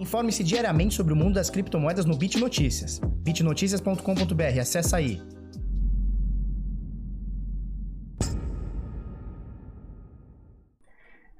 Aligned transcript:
Informe-se 0.00 0.42
diariamente 0.42 0.94
sobre 0.94 1.12
o 1.12 1.16
mundo 1.16 1.34
das 1.34 1.50
criptomoedas 1.50 2.06
no 2.06 2.16
Bit 2.16 2.40
Notícias. 2.40 2.98
bitnoticias.com.br, 2.98 4.58
acessa 4.58 4.96
aí. 4.96 5.20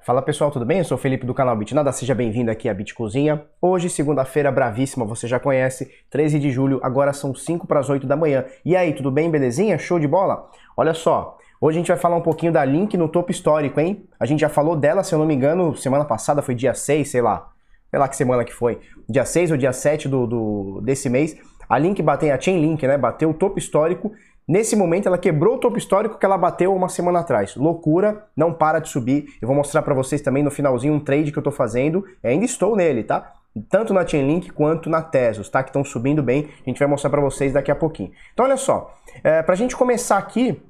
Fala 0.02 0.20
pessoal, 0.20 0.50
tudo 0.50 0.66
bem? 0.66 0.80
Eu 0.80 0.84
sou 0.84 0.98
o 0.98 1.00
Felipe 1.00 1.24
do 1.24 1.32
canal 1.32 1.56
Bitnada, 1.56 1.90
seja 1.90 2.14
bem-vindo 2.14 2.50
aqui 2.50 2.68
à 2.68 2.74
Bit 2.74 2.94
Cozinha. 2.94 3.42
Hoje, 3.62 3.88
segunda-feira 3.88 4.52
bravíssima, 4.52 5.06
você 5.06 5.26
já 5.26 5.40
conhece, 5.40 5.90
13 6.10 6.38
de 6.38 6.50
julho, 6.50 6.80
agora 6.82 7.14
são 7.14 7.34
5 7.34 7.66
para 7.66 7.80
as 7.80 7.88
8 7.88 8.06
da 8.06 8.14
manhã. 8.14 8.44
E 8.62 8.76
aí, 8.76 8.92
tudo 8.92 9.10
bem, 9.10 9.30
belezinha? 9.30 9.78
Show 9.78 9.98
de 9.98 10.06
bola? 10.06 10.50
Olha 10.76 10.92
só, 10.92 11.38
hoje 11.58 11.78
a 11.78 11.80
gente 11.80 11.88
vai 11.88 11.96
falar 11.96 12.16
um 12.16 12.22
pouquinho 12.22 12.52
da 12.52 12.62
Link 12.62 12.94
no 12.98 13.08
topo 13.08 13.30
histórico, 13.30 13.80
hein? 13.80 14.06
A 14.18 14.26
gente 14.26 14.40
já 14.40 14.50
falou 14.50 14.76
dela, 14.76 15.02
se 15.02 15.14
eu 15.14 15.18
não 15.18 15.24
me 15.24 15.34
engano, 15.34 15.74
semana 15.74 16.04
passada, 16.04 16.42
foi 16.42 16.54
dia 16.54 16.74
6, 16.74 17.08
sei 17.08 17.22
lá 17.22 17.50
sei 17.90 17.98
lá 17.98 18.08
que 18.08 18.16
semana 18.16 18.44
que 18.44 18.54
foi, 18.54 18.78
dia 19.08 19.24
6 19.24 19.50
ou 19.50 19.56
dia 19.56 19.72
7 19.72 20.08
do, 20.08 20.26
do, 20.26 20.80
desse 20.82 21.08
mês, 21.10 21.36
a 21.68 21.78
Link 21.78 22.02
bateu, 22.02 22.34
a 22.34 22.40
Chainlink, 22.40 22.84
né, 22.86 22.98
bateu 22.98 23.30
o 23.30 23.34
topo 23.34 23.58
histórico. 23.58 24.12
Nesse 24.46 24.74
momento 24.74 25.06
ela 25.06 25.16
quebrou 25.16 25.54
o 25.54 25.58
topo 25.58 25.78
histórico 25.78 26.18
que 26.18 26.26
ela 26.26 26.36
bateu 26.36 26.74
uma 26.74 26.88
semana 26.88 27.20
atrás. 27.20 27.54
Loucura, 27.54 28.26
não 28.36 28.52
para 28.52 28.80
de 28.80 28.88
subir. 28.88 29.26
Eu 29.40 29.46
vou 29.46 29.56
mostrar 29.56 29.82
para 29.82 29.94
vocês 29.94 30.20
também 30.20 30.42
no 30.42 30.50
finalzinho 30.50 30.92
um 30.92 30.98
trade 30.98 31.30
que 31.30 31.38
eu 31.38 31.42
tô 31.42 31.52
fazendo. 31.52 32.04
Eu 32.24 32.30
ainda 32.30 32.44
estou 32.44 32.74
nele, 32.74 33.04
tá? 33.04 33.34
Tanto 33.68 33.94
na 33.94 34.04
Chainlink 34.04 34.50
quanto 34.50 34.90
na 34.90 35.00
Tesos, 35.00 35.48
tá? 35.48 35.62
Que 35.62 35.68
estão 35.68 35.84
subindo 35.84 36.24
bem. 36.24 36.48
A 36.66 36.68
gente 36.68 36.80
vai 36.80 36.88
mostrar 36.88 37.10
para 37.10 37.20
vocês 37.20 37.52
daqui 37.52 37.70
a 37.70 37.76
pouquinho. 37.76 38.10
Então 38.32 38.44
olha 38.44 38.56
só, 38.56 38.92
é, 39.22 39.40
pra 39.40 39.54
gente 39.54 39.76
começar 39.76 40.18
aqui, 40.18 40.60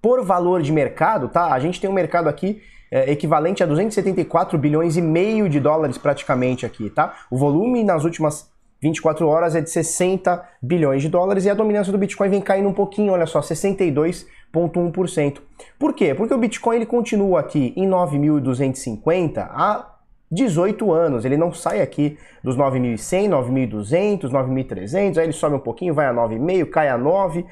por 0.00 0.24
valor 0.24 0.62
de 0.62 0.72
mercado, 0.72 1.28
tá? 1.28 1.52
A 1.52 1.58
gente 1.58 1.80
tem 1.80 1.88
um 1.88 1.92
mercado 1.92 2.28
aqui 2.28 2.62
é, 2.90 3.10
equivalente 3.10 3.62
a 3.62 3.66
274 3.66 4.56
bilhões 4.58 4.96
e 4.96 5.02
meio 5.02 5.48
de 5.48 5.58
dólares 5.58 5.98
praticamente 5.98 6.64
aqui, 6.64 6.90
tá? 6.90 7.14
O 7.30 7.36
volume 7.36 7.82
nas 7.82 8.04
últimas 8.04 8.50
24 8.80 9.26
horas 9.26 9.56
é 9.56 9.60
de 9.60 9.70
60 9.70 10.42
bilhões 10.62 11.02
de 11.02 11.08
dólares 11.08 11.44
e 11.44 11.50
a 11.50 11.54
dominância 11.54 11.90
do 11.90 11.98
Bitcoin 11.98 12.28
vem 12.28 12.40
caindo 12.40 12.68
um 12.68 12.74
pouquinho, 12.74 13.12
olha 13.12 13.26
só, 13.26 13.40
62,1%. 13.40 15.38
Por 15.78 15.94
quê? 15.94 16.14
Porque 16.14 16.34
o 16.34 16.38
Bitcoin 16.38 16.76
ele 16.76 16.86
continua 16.86 17.40
aqui 17.40 17.72
em 17.76 17.88
9.250 17.88 19.38
há 19.38 19.95
18 20.30 20.92
anos, 20.92 21.24
ele 21.24 21.36
não 21.36 21.52
sai 21.52 21.80
aqui 21.80 22.18
dos 22.42 22.56
9.100, 22.56 23.30
9.200, 23.30 24.30
9.300, 24.30 25.18
aí 25.18 25.24
ele 25.24 25.32
sobe 25.32 25.56
um 25.56 25.60
pouquinho, 25.60 25.94
vai 25.94 26.06
a 26.06 26.14
9,5, 26.14 26.70
cai 26.70 26.88
a 26.88 26.98
9. 26.98 27.44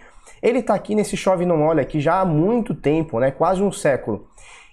Ele 0.42 0.58
está 0.58 0.75
aqui 0.75 0.95
nesse 0.95 1.17
chove 1.17 1.47
não 1.47 1.62
olha 1.62 1.83
aqui 1.83 2.00
já 2.00 2.20
há 2.20 2.25
muito 2.25 2.75
tempo, 2.75 3.20
né? 3.20 3.30
Quase 3.30 3.62
um 3.62 3.70
século. 3.70 4.27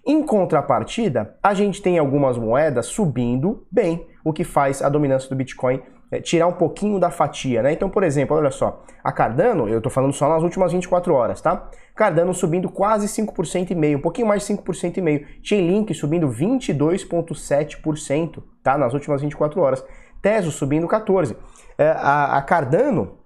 Em 0.06 0.24
contrapartida, 0.24 1.36
a 1.44 1.54
gente 1.54 1.82
tem 1.82 2.00
algumas 2.00 2.38
moedas 2.38 2.88
subindo 2.88 3.66
bem, 3.72 4.06
o 4.24 4.34
que 4.34 4.44
faz 4.44 4.82
a 4.82 4.90
dominância 4.90 5.30
do 5.30 5.36
Bitcoin 5.36 5.82
tirar 6.20 6.48
um 6.48 6.54
pouquinho 6.54 7.00
da 7.00 7.10
fatia, 7.10 7.64
né? 7.64 7.72
Então, 7.72 7.90
por 7.90 8.04
exemplo, 8.04 8.36
olha 8.36 8.52
só, 8.52 8.84
a 9.02 9.10
Cardano, 9.12 9.70
eu 9.70 9.78
estou 9.78 9.92
falando 9.92 10.12
só 10.12 10.28
nas 10.28 10.44
últimas 10.44 10.74
24 10.74 11.14
horas, 11.14 11.40
tá? 11.40 11.70
Cardano 11.96 12.34
subindo 12.34 12.68
quase 12.70 13.08
5% 13.08 13.72
e 13.72 13.76
meio, 13.76 14.00
um 14.00 14.02
pouquinho 14.02 14.28
mais 14.28 14.46
de 14.46 14.54
5% 14.54 14.98
e 14.98 15.02
meio. 15.02 15.26
Chainlink 15.42 15.94
subindo 15.94 16.28
22,7%, 16.28 18.44
tá? 18.62 18.78
Nas 18.78 18.94
últimas 18.94 19.22
24 19.22 19.62
horas. 19.62 19.82
Teso 20.22 20.52
subindo 20.52 20.86
14%. 20.88 21.38
É, 21.78 21.96
a 21.98 22.42
Cardano 22.42 23.21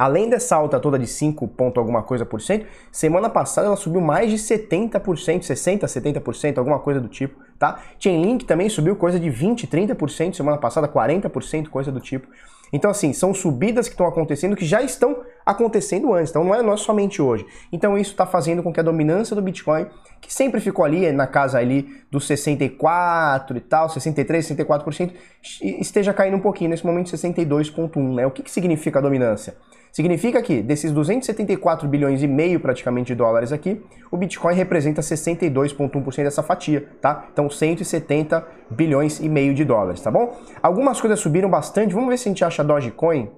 Além 0.00 0.30
dessa 0.30 0.56
alta 0.56 0.80
toda 0.80 0.98
de 0.98 1.06
5 1.06 1.46
ponto 1.48 1.78
alguma 1.78 2.02
coisa 2.02 2.24
por 2.24 2.40
cento, 2.40 2.64
semana 2.90 3.28
passada 3.28 3.66
ela 3.66 3.76
subiu 3.76 4.00
mais 4.00 4.30
de 4.30 4.38
70%, 4.38 5.42
60, 5.42 5.86
70%, 5.86 6.56
alguma 6.56 6.78
coisa 6.78 6.98
do 6.98 7.06
tipo, 7.06 7.38
tá? 7.58 7.82
Chainlink 7.98 8.46
também 8.46 8.70
subiu 8.70 8.96
coisa 8.96 9.20
de 9.20 9.28
20, 9.28 9.66
30% 9.66 10.32
semana 10.32 10.56
passada, 10.56 10.88
40%, 10.88 11.68
coisa 11.68 11.92
do 11.92 12.00
tipo. 12.00 12.26
Então, 12.72 12.90
assim, 12.90 13.12
são 13.12 13.34
subidas 13.34 13.88
que 13.88 13.92
estão 13.92 14.06
acontecendo 14.06 14.56
que 14.56 14.64
já 14.64 14.80
estão 14.80 15.18
acontecendo 15.44 16.14
antes, 16.14 16.30
então 16.30 16.44
não 16.44 16.54
é, 16.54 16.62
não 16.62 16.72
é 16.72 16.78
somente 16.78 17.20
hoje. 17.20 17.44
Então, 17.70 17.98
isso 17.98 18.12
está 18.12 18.24
fazendo 18.24 18.62
com 18.62 18.72
que 18.72 18.80
a 18.80 18.82
dominância 18.82 19.36
do 19.36 19.42
Bitcoin, 19.42 19.86
que 20.18 20.32
sempre 20.32 20.62
ficou 20.62 20.82
ali 20.82 21.12
na 21.12 21.26
casa 21.26 21.58
ali 21.58 22.02
dos 22.10 22.26
64 22.26 23.54
e 23.54 23.60
tal, 23.60 23.90
63, 23.90 24.48
64%, 24.48 25.12
esteja 25.60 26.14
caindo 26.14 26.38
um 26.38 26.40
pouquinho, 26.40 26.70
nesse 26.70 26.86
momento 26.86 27.10
62,1%, 27.10 28.14
né? 28.14 28.26
O 28.26 28.30
que, 28.30 28.42
que 28.42 28.50
significa 28.50 28.98
a 28.98 29.02
dominância? 29.02 29.54
Significa 29.92 30.40
que 30.40 30.62
desses 30.62 30.92
274 30.92 31.88
bilhões 31.88 32.22
e 32.22 32.26
meio 32.26 32.60
praticamente 32.60 33.08
de 33.08 33.14
dólares 33.16 33.52
aqui, 33.52 33.82
o 34.10 34.16
Bitcoin 34.16 34.54
representa 34.54 35.00
62,1% 35.00 36.22
dessa 36.22 36.42
fatia, 36.42 36.88
tá? 37.00 37.26
Então 37.32 37.50
170 37.50 38.46
bilhões 38.70 39.20
e 39.20 39.28
meio 39.28 39.52
de 39.54 39.64
dólares, 39.64 40.00
tá 40.00 40.10
bom? 40.10 40.36
Algumas 40.62 41.00
coisas 41.00 41.18
subiram 41.18 41.50
bastante, 41.50 41.94
vamos 41.94 42.08
ver 42.08 42.18
se 42.18 42.28
a 42.28 42.30
gente 42.30 42.44
acha 42.44 42.62
a 42.62 42.64
Dogecoin. 42.64 43.30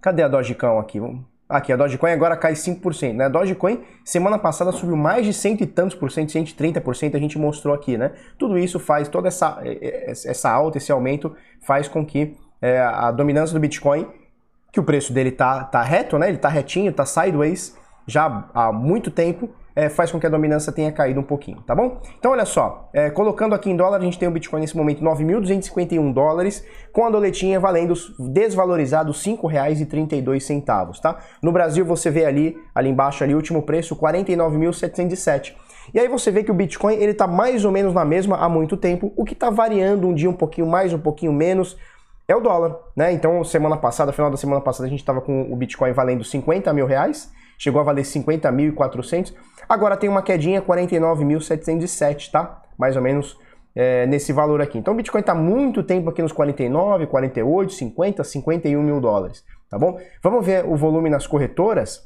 Cadê 0.00 0.22
a 0.22 0.28
Dogecoin 0.28 0.78
aqui? 0.78 1.00
Aqui, 1.48 1.72
a 1.72 1.76
Dogecoin 1.76 2.10
agora 2.10 2.36
cai 2.36 2.54
5%, 2.54 3.14
né? 3.14 3.24
A 3.26 3.28
Dogecoin 3.28 3.82
semana 4.04 4.38
passada 4.38 4.72
subiu 4.72 4.96
mais 4.96 5.24
de 5.24 5.32
cento 5.32 5.62
e 5.62 5.66
tantos 5.66 5.96
por 5.96 6.10
cento, 6.10 6.30
130%, 6.30 7.14
a 7.14 7.18
gente 7.18 7.38
mostrou 7.38 7.74
aqui, 7.74 7.96
né? 7.96 8.12
Tudo 8.36 8.58
isso 8.58 8.80
faz, 8.80 9.08
toda 9.08 9.28
essa, 9.28 9.60
essa 9.64 10.50
alta, 10.50 10.78
esse 10.78 10.90
aumento, 10.90 11.34
faz 11.60 11.86
com 11.86 12.04
que 12.04 12.36
é, 12.60 12.80
a 12.80 13.12
dominância 13.12 13.54
do 13.54 13.60
Bitcoin 13.60 14.06
que 14.76 14.80
o 14.80 14.84
preço 14.84 15.10
dele 15.10 15.30
tá, 15.30 15.64
tá 15.64 15.80
reto, 15.80 16.18
né? 16.18 16.28
Ele 16.28 16.36
tá 16.36 16.50
retinho, 16.50 16.92
tá 16.92 17.06
sideways 17.06 17.74
já 18.06 18.50
há 18.52 18.70
muito 18.70 19.10
tempo, 19.10 19.48
é, 19.74 19.88
faz 19.88 20.12
com 20.12 20.20
que 20.20 20.26
a 20.26 20.30
dominância 20.30 20.70
tenha 20.70 20.92
caído 20.92 21.18
um 21.18 21.22
pouquinho, 21.22 21.62
tá 21.62 21.74
bom? 21.74 21.98
Então 22.18 22.32
olha 22.32 22.44
só, 22.44 22.90
é, 22.92 23.08
colocando 23.08 23.54
aqui 23.54 23.70
em 23.70 23.76
dólar, 23.76 23.96
a 23.96 24.00
gente 24.00 24.18
tem 24.18 24.28
o 24.28 24.30
Bitcoin 24.30 24.60
nesse 24.60 24.76
momento 24.76 25.02
9.251 25.02 26.12
dólares, 26.12 26.62
com 26.92 27.06
a 27.06 27.10
doletinha 27.10 27.58
valendo 27.58 27.94
desvalorizado 28.18 29.12
R$ 29.12 29.18
5,32, 29.18 31.00
tá? 31.00 31.20
No 31.42 31.50
Brasil 31.50 31.84
você 31.84 32.10
vê 32.10 32.26
ali, 32.26 32.54
ali 32.74 32.90
embaixo, 32.90 33.24
ali, 33.24 33.32
o 33.32 33.38
último 33.38 33.62
preço, 33.62 33.96
49.707. 33.96 35.54
E 35.94 35.98
aí 35.98 36.06
você 36.06 36.30
vê 36.30 36.44
que 36.44 36.50
o 36.50 36.54
Bitcoin 36.54 36.96
ele 36.96 37.14
tá 37.14 37.26
mais 37.26 37.64
ou 37.64 37.72
menos 37.72 37.94
na 37.94 38.04
mesma 38.04 38.36
há 38.36 38.48
muito 38.48 38.76
tempo, 38.76 39.10
o 39.16 39.24
que 39.24 39.32
está 39.32 39.48
variando 39.48 40.06
um 40.06 40.14
dia 40.14 40.28
um 40.28 40.34
pouquinho 40.34 40.66
mais, 40.66 40.92
um 40.92 40.98
pouquinho 40.98 41.32
menos, 41.32 41.78
é 42.28 42.34
o 42.34 42.40
dólar, 42.40 42.76
né? 42.96 43.12
Então, 43.12 43.42
semana 43.44 43.76
passada, 43.76 44.12
final 44.12 44.30
da 44.30 44.36
semana 44.36 44.60
passada, 44.60 44.86
a 44.86 44.90
gente 44.90 45.00
estava 45.00 45.20
com 45.20 45.52
o 45.52 45.56
Bitcoin 45.56 45.92
valendo 45.92 46.24
50 46.24 46.72
mil 46.72 46.86
reais, 46.86 47.30
chegou 47.56 47.80
a 47.80 47.84
valer 47.84 48.02
50.400, 48.02 49.32
agora 49.68 49.96
tem 49.96 50.10
uma 50.10 50.22
quedinha 50.22 50.60
49.707, 50.60 52.30
tá? 52.30 52.62
Mais 52.76 52.96
ou 52.96 53.02
menos 53.02 53.38
é, 53.74 54.06
nesse 54.06 54.32
valor 54.32 54.60
aqui. 54.60 54.76
Então, 54.76 54.92
o 54.92 54.96
Bitcoin 54.96 55.20
está 55.20 55.34
muito 55.34 55.82
tempo 55.84 56.10
aqui 56.10 56.20
nos 56.20 56.32
49, 56.32 57.06
48, 57.06 57.72
50, 57.72 58.24
51 58.24 58.82
mil 58.82 59.00
dólares, 59.00 59.44
tá 59.70 59.78
bom? 59.78 60.00
Vamos 60.20 60.44
ver 60.44 60.64
o 60.64 60.74
volume 60.74 61.08
nas 61.08 61.26
corretoras. 61.26 62.04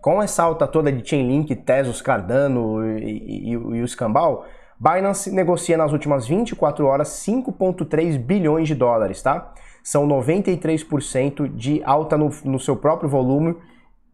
Com 0.00 0.22
essa 0.22 0.44
alta 0.44 0.68
toda 0.68 0.92
de 0.92 1.06
Chainlink, 1.06 1.54
Tesos, 1.56 2.00
Cardano 2.00 2.86
e, 2.86 3.48
e, 3.48 3.50
e 3.50 3.56
o 3.56 3.84
Escambau, 3.84 4.44
Binance 4.78 5.30
negocia 5.30 5.76
nas 5.76 5.92
últimas 5.92 6.26
24 6.26 6.86
horas 6.86 7.08
5,3 7.08 8.18
bilhões 8.18 8.68
de 8.68 8.74
dólares, 8.74 9.22
tá? 9.22 9.52
São 9.82 10.06
93% 10.06 11.48
de 11.54 11.82
alta 11.84 12.16
no, 12.18 12.30
no, 12.44 12.58
seu 12.58 12.76
próprio 12.76 13.08
volume 13.08 13.56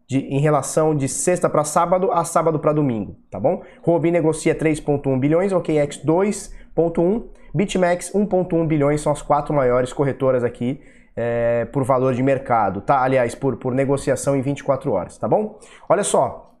de, 0.07 0.19
em 0.19 0.39
relação 0.39 0.95
de 0.95 1.07
sexta 1.09 1.49
para 1.49 1.63
sábado 1.63 2.11
a 2.11 2.23
sábado 2.23 2.59
para 2.59 2.71
domingo, 2.71 3.15
tá 3.29 3.39
bom? 3.39 3.61
Huobi 3.85 4.11
negocia 4.11 4.55
3,1 4.55 5.19
bilhões, 5.19 5.51
OKX 5.51 5.99
2,1, 6.05 7.23
BitMEX 7.53 8.11
1,1 8.13 8.67
bilhões, 8.67 9.01
são 9.01 9.11
as 9.11 9.21
quatro 9.21 9.53
maiores 9.53 9.91
corretoras 9.91 10.43
aqui 10.43 10.79
é, 11.15 11.65
por 11.65 11.83
valor 11.83 12.13
de 12.13 12.23
mercado, 12.23 12.81
tá? 12.81 13.01
Aliás, 13.01 13.35
por, 13.35 13.57
por 13.57 13.73
negociação 13.73 14.35
em 14.35 14.41
24 14.41 14.91
horas, 14.91 15.17
tá 15.17 15.27
bom? 15.27 15.59
Olha 15.89 16.03
só, 16.03 16.52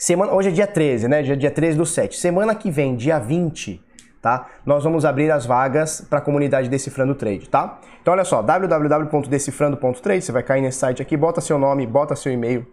Semana, 0.00 0.32
hoje 0.32 0.48
é 0.48 0.50
dia 0.50 0.66
13, 0.66 1.08
né? 1.08 1.22
Dia, 1.22 1.36
dia 1.36 1.50
13 1.50 1.76
do 1.76 1.84
7. 1.84 2.16
Semana 2.16 2.54
que 2.54 2.70
vem, 2.70 2.96
dia 2.96 3.18
20, 3.18 3.84
tá? 4.22 4.46
Nós 4.64 4.82
vamos 4.82 5.04
abrir 5.04 5.30
as 5.30 5.44
vagas 5.44 6.00
para 6.00 6.20
a 6.20 6.22
comunidade 6.22 6.70
Decifrando 6.70 7.14
Trade, 7.14 7.50
tá? 7.50 7.78
Então 8.00 8.14
olha 8.14 8.24
só, 8.24 8.40
www.decifrando.trade, 8.40 10.24
você 10.24 10.32
vai 10.32 10.42
cair 10.42 10.62
nesse 10.62 10.78
site 10.78 11.02
aqui, 11.02 11.18
bota 11.18 11.42
seu 11.42 11.58
nome, 11.58 11.86
bota 11.86 12.16
seu 12.16 12.32
e-mail, 12.32 12.66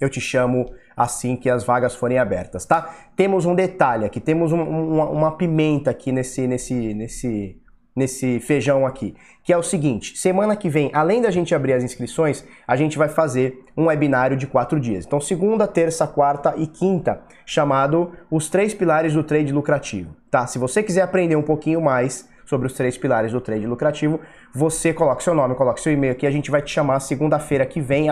eu 0.00 0.10
te 0.10 0.20
chamo 0.20 0.68
assim 0.96 1.36
que 1.36 1.48
as 1.48 1.62
vagas 1.62 1.94
forem 1.94 2.18
abertas, 2.18 2.66
tá? 2.66 2.92
Temos 3.14 3.46
um 3.46 3.54
detalhe 3.54 4.04
aqui, 4.04 4.18
temos 4.18 4.52
um, 4.52 4.60
uma, 4.60 5.04
uma 5.08 5.36
pimenta 5.36 5.92
aqui 5.92 6.10
nesse, 6.10 6.48
nesse, 6.48 6.92
nesse 6.92 7.56
nesse 7.98 8.40
feijão 8.40 8.86
aqui, 8.86 9.14
que 9.42 9.52
é 9.52 9.58
o 9.58 9.62
seguinte: 9.62 10.16
semana 10.16 10.56
que 10.56 10.68
vem, 10.68 10.90
além 10.94 11.20
da 11.20 11.30
gente 11.30 11.54
abrir 11.54 11.74
as 11.74 11.84
inscrições, 11.84 12.44
a 12.66 12.76
gente 12.76 12.96
vai 12.96 13.08
fazer 13.08 13.64
um 13.76 13.86
webinário 13.86 14.36
de 14.36 14.46
quatro 14.46 14.78
dias. 14.80 15.04
Então, 15.04 15.20
segunda, 15.20 15.66
terça, 15.66 16.06
quarta 16.06 16.54
e 16.56 16.66
quinta, 16.66 17.20
chamado 17.44 18.12
Os 18.30 18.48
Três 18.48 18.72
Pilares 18.72 19.12
do 19.12 19.22
Trade 19.22 19.52
Lucrativo. 19.52 20.16
Tá? 20.30 20.46
Se 20.46 20.58
você 20.58 20.82
quiser 20.82 21.02
aprender 21.02 21.36
um 21.36 21.42
pouquinho 21.42 21.80
mais 21.80 22.28
sobre 22.48 22.66
os 22.66 22.72
três 22.72 22.96
pilares 22.96 23.30
do 23.30 23.42
trade 23.42 23.66
lucrativo, 23.66 24.18
você 24.54 24.94
coloca 24.94 25.20
seu 25.20 25.34
nome, 25.34 25.54
coloca 25.54 25.78
seu 25.82 25.92
e-mail 25.92 26.12
aqui, 26.12 26.26
a 26.26 26.30
gente 26.30 26.50
vai 26.50 26.62
te 26.62 26.72
chamar 26.72 26.98
segunda-feira 27.00 27.66
que 27.66 27.78
vem, 27.78 28.08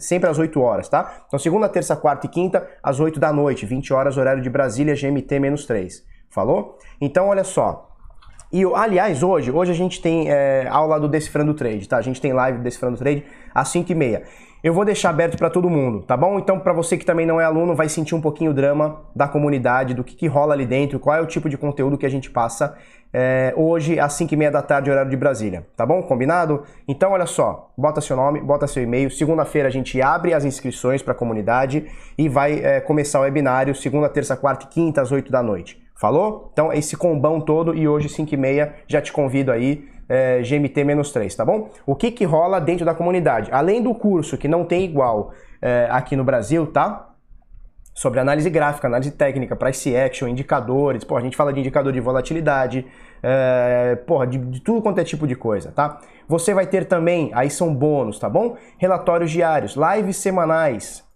sempre 0.00 0.28
às 0.28 0.36
8 0.36 0.60
horas, 0.60 0.88
tá? 0.88 1.22
Então, 1.28 1.38
segunda, 1.38 1.68
terça, 1.68 1.94
quarta 1.94 2.26
e 2.26 2.28
quinta, 2.28 2.68
às 2.82 2.98
8 2.98 3.20
da 3.20 3.32
noite, 3.32 3.64
20 3.64 3.92
horas, 3.92 4.16
horário 4.16 4.42
de 4.42 4.50
Brasília, 4.50 4.94
GMT-3. 4.94 6.02
Falou? 6.28 6.76
Então, 7.00 7.28
olha 7.28 7.44
só, 7.44 7.87
E, 8.50 8.64
aliás, 8.64 9.22
hoje, 9.22 9.50
hoje 9.50 9.72
a 9.72 9.74
gente 9.74 10.00
tem 10.00 10.30
é, 10.30 10.66
aula 10.70 10.98
do 10.98 11.06
Decifrando 11.06 11.52
Trade, 11.52 11.86
tá? 11.86 11.98
A 11.98 12.02
gente 12.02 12.18
tem 12.18 12.32
live 12.32 12.58
do 12.58 12.64
Decifrando 12.64 12.96
Trade 12.96 13.22
às 13.54 13.68
5h30. 13.70 14.22
Eu 14.64 14.72
vou 14.72 14.84
deixar 14.84 15.10
aberto 15.10 15.36
para 15.36 15.50
todo 15.50 15.68
mundo, 15.68 16.02
tá 16.02 16.16
bom? 16.16 16.38
Então, 16.38 16.58
para 16.58 16.72
você 16.72 16.96
que 16.96 17.04
também 17.04 17.26
não 17.26 17.40
é 17.40 17.44
aluno, 17.44 17.76
vai 17.76 17.88
sentir 17.88 18.14
um 18.14 18.20
pouquinho 18.20 18.50
o 18.50 18.54
drama 18.54 19.02
da 19.14 19.28
comunidade, 19.28 19.94
do 19.94 20.02
que, 20.02 20.16
que 20.16 20.26
rola 20.26 20.54
ali 20.54 20.66
dentro, 20.66 20.98
qual 20.98 21.14
é 21.14 21.20
o 21.20 21.26
tipo 21.26 21.48
de 21.48 21.56
conteúdo 21.58 21.96
que 21.96 22.06
a 22.06 22.08
gente 22.08 22.30
passa 22.30 22.74
é, 23.12 23.52
hoje 23.54 24.00
às 24.00 24.14
5h30 24.14 24.50
da 24.50 24.62
tarde, 24.62 24.90
horário 24.90 25.10
de 25.10 25.16
Brasília, 25.16 25.66
tá 25.76 25.86
bom? 25.86 26.02
Combinado? 26.02 26.64
Então, 26.88 27.12
olha 27.12 27.26
só, 27.26 27.70
bota 27.76 28.00
seu 28.00 28.16
nome, 28.16 28.40
bota 28.40 28.66
seu 28.66 28.82
e-mail. 28.82 29.10
Segunda-feira 29.10 29.68
a 29.68 29.70
gente 29.70 30.00
abre 30.00 30.32
as 30.32 30.44
inscrições 30.44 31.02
para 31.02 31.12
a 31.12 31.16
comunidade 31.16 31.86
e 32.16 32.28
vai 32.28 32.58
é, 32.58 32.80
começar 32.80 33.20
o 33.20 33.22
webinário 33.22 33.74
segunda, 33.74 34.08
terça, 34.08 34.36
quarta 34.36 34.64
e 34.64 34.68
quinta 34.68 35.02
às 35.02 35.12
8 35.12 35.30
da 35.30 35.42
noite. 35.42 35.87
Falou? 35.98 36.48
Então, 36.52 36.72
esse 36.72 36.96
combão 36.96 37.40
todo 37.40 37.74
e 37.74 37.88
hoje 37.88 38.08
5h30 38.08 38.72
já 38.86 39.02
te 39.02 39.12
convido 39.12 39.50
aí 39.50 39.88
é, 40.08 40.40
GMT-3, 40.40 41.34
tá 41.34 41.44
bom? 41.44 41.70
O 41.84 41.96
que 41.96 42.12
que 42.12 42.24
rola 42.24 42.60
dentro 42.60 42.86
da 42.86 42.94
comunidade? 42.94 43.50
Além 43.52 43.82
do 43.82 43.92
curso 43.92 44.38
que 44.38 44.46
não 44.46 44.64
tem 44.64 44.84
igual 44.84 45.32
é, 45.60 45.88
aqui 45.90 46.14
no 46.14 46.22
Brasil, 46.22 46.68
tá? 46.68 47.10
Sobre 47.92 48.20
análise 48.20 48.48
gráfica, 48.48 48.86
análise 48.86 49.10
técnica, 49.10 49.56
price 49.56 49.94
action, 49.96 50.28
indicadores, 50.28 51.02
pô, 51.02 51.16
a 51.16 51.20
gente 51.20 51.36
fala 51.36 51.52
de 51.52 51.58
indicador 51.58 51.92
de 51.92 51.98
volatilidade, 51.98 52.86
é, 53.20 53.96
porra, 54.06 54.24
de, 54.24 54.38
de 54.38 54.60
tudo 54.60 54.80
quanto 54.80 55.00
é 55.00 55.04
tipo 55.04 55.26
de 55.26 55.34
coisa, 55.34 55.72
tá? 55.72 55.98
Você 56.28 56.54
vai 56.54 56.68
ter 56.68 56.84
também, 56.84 57.32
aí 57.34 57.50
são 57.50 57.74
bônus, 57.74 58.20
tá 58.20 58.28
bom? 58.28 58.56
Relatórios 58.78 59.32
diários, 59.32 59.74
lives 59.74 60.16
semanais, 60.18 61.07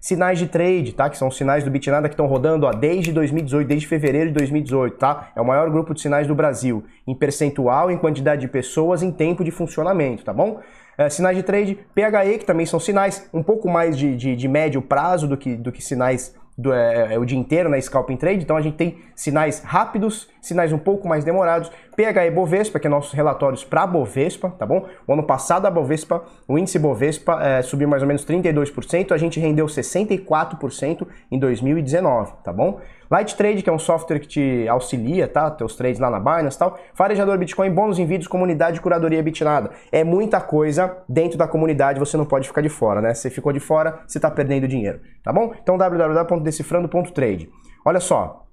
Sinais 0.00 0.38
de 0.38 0.46
trade, 0.46 0.94
tá? 0.94 1.10
Que 1.10 1.18
são 1.18 1.28
os 1.28 1.36
sinais 1.36 1.62
do 1.62 1.70
Bitnada 1.70 2.08
que 2.08 2.14
estão 2.14 2.26
rodando 2.26 2.66
ó, 2.66 2.72
desde 2.72 3.12
2018, 3.12 3.68
desde 3.68 3.86
fevereiro 3.86 4.28
de 4.28 4.34
2018, 4.34 4.96
tá? 4.96 5.30
É 5.36 5.40
o 5.40 5.44
maior 5.44 5.70
grupo 5.70 5.92
de 5.92 6.00
sinais 6.00 6.26
do 6.26 6.34
Brasil, 6.34 6.82
em 7.06 7.14
percentual, 7.14 7.90
em 7.90 7.98
quantidade 7.98 8.40
de 8.40 8.48
pessoas, 8.48 9.02
em 9.02 9.12
tempo 9.12 9.44
de 9.44 9.50
funcionamento, 9.50 10.24
tá 10.24 10.32
bom? 10.32 10.60
É, 10.96 11.08
sinais 11.10 11.36
de 11.36 11.42
trade, 11.42 11.78
PHE, 11.94 12.38
que 12.38 12.44
também 12.46 12.64
são 12.64 12.80
sinais 12.80 13.28
um 13.32 13.42
pouco 13.42 13.68
mais 13.68 13.96
de, 13.96 14.16
de, 14.16 14.34
de 14.34 14.48
médio 14.48 14.80
prazo 14.80 15.28
do 15.28 15.36
que, 15.36 15.54
do 15.54 15.70
que 15.70 15.82
sinais 15.82 16.34
do, 16.56 16.72
é, 16.72 17.14
é, 17.14 17.18
o 17.18 17.24
dia 17.24 17.38
inteiro 17.38 17.68
na 17.68 17.80
Scalping 17.80 18.16
Trade, 18.16 18.42
então 18.42 18.56
a 18.56 18.60
gente 18.60 18.76
tem 18.76 18.98
sinais 19.14 19.60
rápidos, 19.60 20.28
sinais 20.40 20.72
um 20.72 20.78
pouco 20.78 21.08
mais 21.08 21.24
demorados. 21.24 21.70
PHE 21.96 22.30
Bovespa, 22.30 22.78
que 22.78 22.86
é 22.86 22.90
nossos 22.90 23.12
relatórios 23.12 23.64
para 23.64 23.86
Bovespa, 23.86 24.50
tá 24.50 24.66
bom? 24.66 24.86
O 25.06 25.12
ano 25.12 25.22
passado 25.22 25.66
a 25.66 25.70
Bovespa, 25.70 26.22
o 26.46 26.58
índice 26.58 26.78
Bovespa 26.78 27.42
é, 27.42 27.62
subiu 27.62 27.88
mais 27.88 28.02
ou 28.02 28.08
menos 28.08 28.24
32%, 28.24 29.12
a 29.12 29.18
gente 29.18 29.40
rendeu 29.40 29.66
64% 29.66 31.06
em 31.30 31.38
2019, 31.38 32.32
tá 32.44 32.52
bom? 32.52 32.80
Light 33.10 33.34
Trade, 33.34 33.62
que 33.62 33.68
é 33.68 33.72
um 33.72 33.78
software 33.78 34.20
que 34.20 34.28
te 34.28 34.68
auxilia, 34.68 35.26
tá? 35.26 35.50
Teus 35.50 35.74
trades 35.74 35.98
lá 35.98 36.08
na 36.08 36.20
Binance 36.20 36.56
e 36.56 36.58
tal. 36.60 36.78
Farejador 36.94 37.36
Bitcoin, 37.36 37.70
bônus 37.70 37.98
em 37.98 38.06
vídeos, 38.06 38.28
comunidade, 38.28 38.80
curadoria 38.80 39.20
Bitnada. 39.20 39.70
É 39.90 40.04
muita 40.04 40.40
coisa 40.40 40.96
dentro 41.08 41.36
da 41.36 41.48
comunidade, 41.48 41.98
você 41.98 42.16
não 42.16 42.24
pode 42.24 42.46
ficar 42.46 42.60
de 42.60 42.68
fora, 42.68 43.00
né? 43.00 43.12
Você 43.12 43.28
ficou 43.28 43.52
de 43.52 43.58
fora, 43.58 44.00
você 44.06 44.20
tá 44.20 44.30
perdendo 44.30 44.68
dinheiro, 44.68 45.00
tá 45.24 45.32
bom? 45.32 45.52
Então 45.60 45.76
www.decifrando.trade. 45.76 47.50
Olha 47.84 47.98
só, 47.98 48.46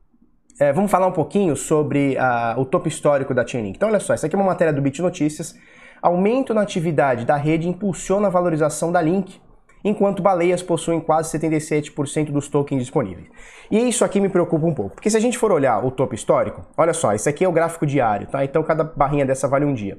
é, 0.60 0.74
vamos 0.74 0.90
falar 0.90 1.06
um 1.06 1.12
pouquinho 1.12 1.56
sobre 1.56 2.18
uh, 2.18 2.60
o 2.60 2.66
topo 2.66 2.88
histórico 2.88 3.36
da 3.36 3.46
Chainlink. 3.46 3.78
Então, 3.78 3.90
olha 3.90 4.00
só, 4.00 4.16
essa 4.16 4.26
aqui 4.26 4.36
é 4.36 4.40
uma 4.40 4.46
matéria 4.46 4.74
do 4.74 4.82
Bit 4.82 5.04
Notícias. 5.04 5.56
Aumento 6.02 6.52
na 6.54 6.62
atividade 6.62 7.26
da 7.26 7.36
rede 7.36 7.68
impulsiona 7.68 8.28
a 8.28 8.32
valorização 8.32 8.92
da 8.92 9.02
Link 9.02 9.40
enquanto 9.84 10.22
baleias 10.22 10.62
possuem 10.62 11.00
quase 11.00 11.38
77% 11.38 12.32
dos 12.32 12.48
tokens 12.48 12.80
disponíveis. 12.80 13.28
E 13.70 13.90
isso 13.90 14.04
aqui 14.04 14.20
me 14.20 14.30
preocupa 14.30 14.66
um 14.66 14.74
pouco, 14.74 14.96
porque 14.96 15.10
se 15.10 15.18
a 15.18 15.20
gente 15.20 15.38
for 15.38 15.52
olhar 15.52 15.84
o 15.86 15.92
topo 15.92 16.16
histórico, 16.16 16.66
olha 16.78 16.94
só, 16.94 17.14
isso 17.14 17.28
aqui 17.28 17.44
é 17.44 17.48
o 17.48 17.52
gráfico 17.52 17.86
diário, 17.86 18.28
tá? 18.28 18.44
Então 18.44 18.64
cada 18.64 18.84
barrinha 18.84 19.26
dessa 19.26 19.48
vale 19.48 19.66
um 19.66 19.74
dia. 19.74 19.98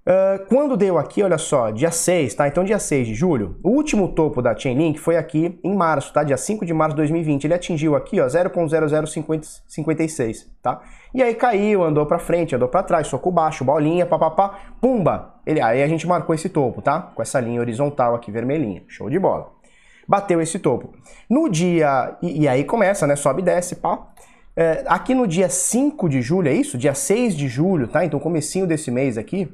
Uh, 0.00 0.40
quando 0.46 0.78
deu 0.78 0.96
aqui, 0.98 1.22
olha 1.22 1.36
só, 1.36 1.70
dia 1.70 1.90
6, 1.90 2.34
tá? 2.34 2.48
Então 2.48 2.64
dia 2.64 2.78
6 2.78 3.06
de 3.06 3.14
julho, 3.14 3.58
o 3.62 3.68
último 3.68 4.08
topo 4.08 4.40
da 4.40 4.56
Chainlink 4.56 4.98
foi 4.98 5.18
aqui 5.18 5.60
em 5.62 5.74
março, 5.74 6.10
tá? 6.10 6.24
Dia 6.24 6.38
5 6.38 6.64
de 6.64 6.72
março 6.72 6.94
de 6.94 7.02
2020. 7.02 7.44
Ele 7.44 7.52
atingiu 7.52 7.94
aqui, 7.94 8.18
ó, 8.18 8.26
0.0056, 8.26 10.46
tá? 10.62 10.80
E 11.14 11.22
aí 11.22 11.34
caiu, 11.34 11.82
andou 11.82 12.06
para 12.06 12.18
frente, 12.18 12.56
andou 12.56 12.68
para 12.68 12.82
trás, 12.82 13.08
soco 13.08 13.30
baixo, 13.30 13.62
bolinha, 13.62 14.06
papapá, 14.06 14.58
pumba. 14.80 15.34
Ele, 15.46 15.60
aí 15.60 15.82
a 15.82 15.86
gente 15.86 16.06
marcou 16.06 16.34
esse 16.34 16.48
topo, 16.48 16.80
tá? 16.80 17.12
Com 17.14 17.20
essa 17.20 17.38
linha 17.38 17.60
horizontal 17.60 18.14
aqui 18.14 18.30
vermelhinha. 18.30 18.82
Show 18.88 19.10
de 19.10 19.18
bola. 19.18 19.52
Bateu 20.08 20.40
esse 20.40 20.58
topo. 20.58 20.94
No 21.28 21.46
dia 21.46 22.16
e, 22.22 22.44
e 22.44 22.48
aí 22.48 22.64
começa, 22.64 23.06
né? 23.06 23.16
Sobe 23.16 23.42
e 23.42 23.44
desce, 23.44 23.76
pá. 23.76 24.06
É, 24.56 24.82
aqui 24.86 25.14
no 25.14 25.26
dia 25.26 25.48
5 25.48 26.08
de 26.08 26.20
julho, 26.20 26.48
é 26.48 26.54
isso? 26.54 26.76
Dia 26.76 26.94
6 26.94 27.36
de 27.36 27.48
julho, 27.48 27.86
tá? 27.86 28.04
Então 28.04 28.18
comecinho 28.18 28.66
desse 28.66 28.90
mês 28.90 29.16
aqui, 29.16 29.48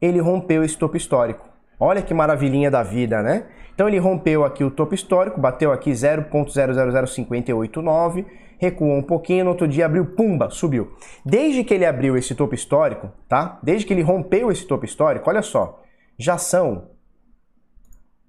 ele 0.00 0.20
rompeu 0.20 0.64
esse 0.64 0.76
topo 0.76 0.96
histórico. 0.96 1.46
Olha 1.80 2.02
que 2.02 2.12
maravilhinha 2.12 2.68
da 2.70 2.82
vida, 2.82 3.22
né? 3.22 3.46
Então 3.74 3.86
ele 3.86 3.98
rompeu 3.98 4.44
aqui 4.44 4.64
o 4.64 4.70
topo 4.70 4.94
histórico, 4.94 5.38
bateu 5.40 5.70
aqui 5.70 5.92
0.000589, 5.92 8.24
recuou 8.58 8.96
um 8.96 9.02
pouquinho, 9.02 9.44
no 9.44 9.50
outro 9.50 9.68
dia 9.68 9.86
abriu, 9.86 10.04
pumba, 10.04 10.50
subiu. 10.50 10.90
Desde 11.24 11.62
que 11.62 11.74
ele 11.74 11.86
abriu 11.86 12.16
esse 12.16 12.34
topo 12.34 12.56
histórico, 12.56 13.12
tá? 13.28 13.60
Desde 13.62 13.86
que 13.86 13.92
ele 13.92 14.02
rompeu 14.02 14.50
esse 14.50 14.66
topo 14.66 14.84
histórico, 14.84 15.30
olha 15.30 15.42
só, 15.42 15.80
já 16.18 16.36
são 16.36 16.88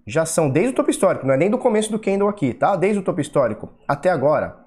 já 0.05 0.25
são 0.25 0.49
desde 0.49 0.71
o 0.71 0.75
topo 0.75 0.89
histórico, 0.89 1.25
não 1.25 1.33
é 1.35 1.37
nem 1.37 1.51
do 1.51 1.57
começo 1.57 1.91
do 1.91 1.99
candle 1.99 2.27
aqui, 2.27 2.53
tá? 2.53 2.75
Desde 2.75 2.99
o 2.99 3.03
topo 3.03 3.21
histórico 3.21 3.69
até 3.87 4.09
agora, 4.09 4.57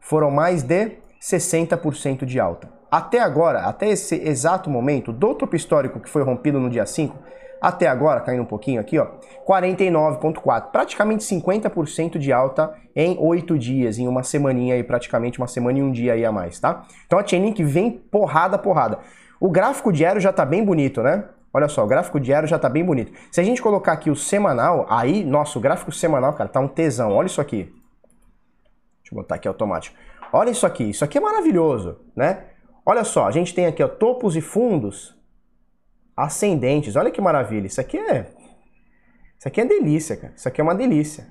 foram 0.00 0.30
mais 0.30 0.62
de 0.62 0.96
60% 1.20 2.24
de 2.24 2.40
alta. 2.40 2.77
Até 2.90 3.20
agora, 3.20 3.60
até 3.60 3.88
esse 3.88 4.14
exato 4.14 4.70
momento, 4.70 5.12
do 5.12 5.34
topo 5.34 5.54
histórico 5.54 6.00
que 6.00 6.08
foi 6.08 6.22
rompido 6.22 6.58
no 6.58 6.70
dia 6.70 6.86
5, 6.86 7.16
até 7.60 7.88
agora, 7.88 8.20
caindo 8.20 8.42
um 8.42 8.46
pouquinho 8.46 8.80
aqui, 8.80 8.98
ó, 8.98 9.06
49,4, 9.46 10.70
praticamente 10.70 11.24
50% 11.24 12.16
de 12.16 12.32
alta 12.32 12.72
em 12.94 13.16
8 13.18 13.58
dias, 13.58 13.98
em 13.98 14.06
uma 14.06 14.22
semaninha 14.22 14.74
aí, 14.74 14.82
praticamente 14.84 15.38
uma 15.38 15.48
semana 15.48 15.78
e 15.78 15.82
um 15.82 15.90
dia 15.90 16.12
aí 16.12 16.24
a 16.24 16.32
mais, 16.32 16.58
tá? 16.60 16.84
Então 17.06 17.18
a 17.18 17.26
Chainlink 17.26 17.62
vem 17.64 17.90
porrada, 17.90 18.56
porrada. 18.56 19.00
O 19.40 19.50
gráfico 19.50 19.92
diário 19.92 20.20
já 20.20 20.32
tá 20.32 20.44
bem 20.44 20.64
bonito, 20.64 21.02
né? 21.02 21.24
Olha 21.52 21.68
só, 21.68 21.84
o 21.84 21.86
gráfico 21.86 22.20
diário 22.20 22.48
já 22.48 22.58
tá 22.58 22.68
bem 22.68 22.84
bonito. 22.84 23.12
Se 23.32 23.40
a 23.40 23.44
gente 23.44 23.60
colocar 23.60 23.92
aqui 23.92 24.10
o 24.10 24.16
semanal, 24.16 24.86
aí, 24.88 25.24
nossa, 25.24 25.58
o 25.58 25.62
gráfico 25.62 25.90
semanal, 25.90 26.34
cara, 26.34 26.48
tá 26.48 26.60
um 26.60 26.68
tesão. 26.68 27.12
Olha 27.12 27.26
isso 27.26 27.40
aqui. 27.40 27.64
Deixa 29.02 29.12
eu 29.12 29.16
botar 29.16 29.36
aqui 29.36 29.48
automático. 29.48 29.96
Olha 30.32 30.50
isso 30.50 30.66
aqui, 30.66 30.90
isso 30.90 31.04
aqui 31.04 31.18
é 31.18 31.20
maravilhoso, 31.20 31.98
né? 32.14 32.44
Olha 32.90 33.04
só, 33.04 33.26
a 33.26 33.30
gente 33.30 33.54
tem 33.54 33.66
aqui 33.66 33.82
ó, 33.82 33.86
topos 33.86 34.34
e 34.34 34.40
fundos 34.40 35.14
ascendentes. 36.16 36.96
Olha 36.96 37.10
que 37.10 37.20
maravilha. 37.20 37.66
Isso 37.66 37.78
aqui 37.78 37.98
é. 37.98 38.28
Isso 39.38 39.46
aqui 39.46 39.60
é 39.60 39.66
delícia, 39.66 40.16
cara. 40.16 40.32
Isso 40.34 40.48
aqui 40.48 40.58
é 40.58 40.64
uma 40.64 40.74
delícia. 40.74 41.26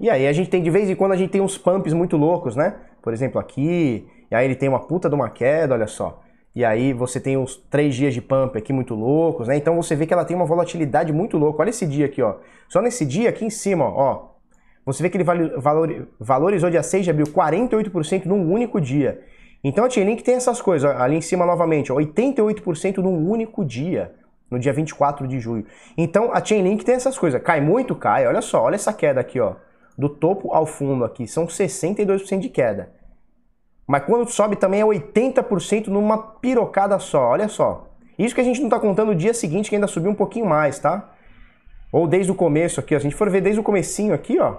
E 0.00 0.08
aí 0.08 0.26
a 0.26 0.32
gente 0.32 0.48
tem, 0.48 0.62
de 0.62 0.70
vez 0.70 0.88
em 0.88 0.94
quando, 0.94 1.12
a 1.12 1.16
gente 1.16 1.28
tem 1.28 1.42
uns 1.42 1.58
pumps 1.58 1.92
muito 1.92 2.16
loucos, 2.16 2.56
né? 2.56 2.76
Por 3.02 3.12
exemplo, 3.12 3.38
aqui. 3.38 4.08
E 4.30 4.34
aí 4.34 4.46
ele 4.46 4.54
tem 4.54 4.70
uma 4.70 4.80
puta 4.80 5.10
de 5.10 5.14
uma 5.14 5.28
queda, 5.28 5.74
olha 5.74 5.86
só. 5.86 6.22
E 6.56 6.64
aí 6.64 6.94
você 6.94 7.20
tem 7.20 7.36
os 7.36 7.56
três 7.56 7.94
dias 7.94 8.14
de 8.14 8.22
pump 8.22 8.56
aqui 8.56 8.72
muito 8.72 8.94
loucos, 8.94 9.48
né? 9.48 9.56
Então 9.58 9.76
você 9.76 9.94
vê 9.94 10.06
que 10.06 10.14
ela 10.14 10.24
tem 10.24 10.34
uma 10.34 10.46
volatilidade 10.46 11.12
muito 11.12 11.36
louca. 11.36 11.60
Olha 11.60 11.68
esse 11.68 11.86
dia 11.86 12.06
aqui, 12.06 12.22
ó. 12.22 12.36
Só 12.70 12.80
nesse 12.80 13.04
dia 13.04 13.28
aqui 13.28 13.44
em 13.44 13.50
cima, 13.50 13.84
ó. 13.84 14.30
Você 14.86 15.02
vê 15.02 15.10
que 15.10 15.18
ele 15.18 15.24
valor, 15.24 16.08
valorizou 16.18 16.70
dia 16.70 16.82
6 16.82 17.04
de 17.04 17.10
abril 17.10 17.26
48% 17.26 18.24
num 18.24 18.50
único 18.50 18.80
dia. 18.80 19.22
Então 19.64 19.84
a 19.84 19.90
Chainlink 19.90 20.24
tem 20.24 20.34
essas 20.34 20.60
coisas, 20.60 20.90
ali 20.90 21.16
em 21.16 21.20
cima 21.20 21.46
novamente, 21.46 21.92
88% 21.92 22.98
num 22.98 23.28
único 23.28 23.64
dia, 23.64 24.12
no 24.50 24.58
dia 24.58 24.72
24 24.72 25.26
de 25.28 25.38
julho. 25.38 25.64
Então 25.96 26.32
a 26.32 26.44
Chainlink 26.44 26.84
tem 26.84 26.96
essas 26.96 27.16
coisas, 27.16 27.40
cai 27.42 27.60
muito, 27.60 27.94
cai, 27.94 28.26
olha 28.26 28.42
só, 28.42 28.62
olha 28.62 28.74
essa 28.74 28.92
queda 28.92 29.20
aqui, 29.20 29.38
ó, 29.38 29.54
do 29.96 30.08
topo 30.08 30.52
ao 30.52 30.66
fundo 30.66 31.04
aqui, 31.04 31.28
são 31.28 31.46
62% 31.46 32.40
de 32.40 32.48
queda. 32.48 32.92
Mas 33.86 34.04
quando 34.04 34.28
sobe 34.28 34.56
também 34.56 34.80
é 34.80 34.84
80% 34.84 35.88
numa 35.88 36.18
pirocada 36.18 36.98
só, 36.98 37.28
olha 37.28 37.48
só. 37.48 37.88
Isso 38.18 38.34
que 38.34 38.40
a 38.40 38.44
gente 38.44 38.60
não 38.60 38.66
está 38.66 38.78
contando 38.78 39.10
o 39.10 39.14
dia 39.14 39.34
seguinte, 39.34 39.68
que 39.68 39.76
ainda 39.76 39.86
subiu 39.86 40.10
um 40.10 40.14
pouquinho 40.14 40.46
mais, 40.46 40.78
tá? 40.78 41.10
Ou 41.92 42.06
desde 42.06 42.32
o 42.32 42.34
começo 42.34 42.80
aqui, 42.80 42.94
ó, 42.94 42.98
se 42.98 43.06
a 43.06 43.10
gente 43.10 43.16
for 43.16 43.28
ver 43.30 43.40
desde 43.40 43.60
o 43.60 43.62
comecinho 43.62 44.14
aqui, 44.14 44.38
ó, 44.38 44.56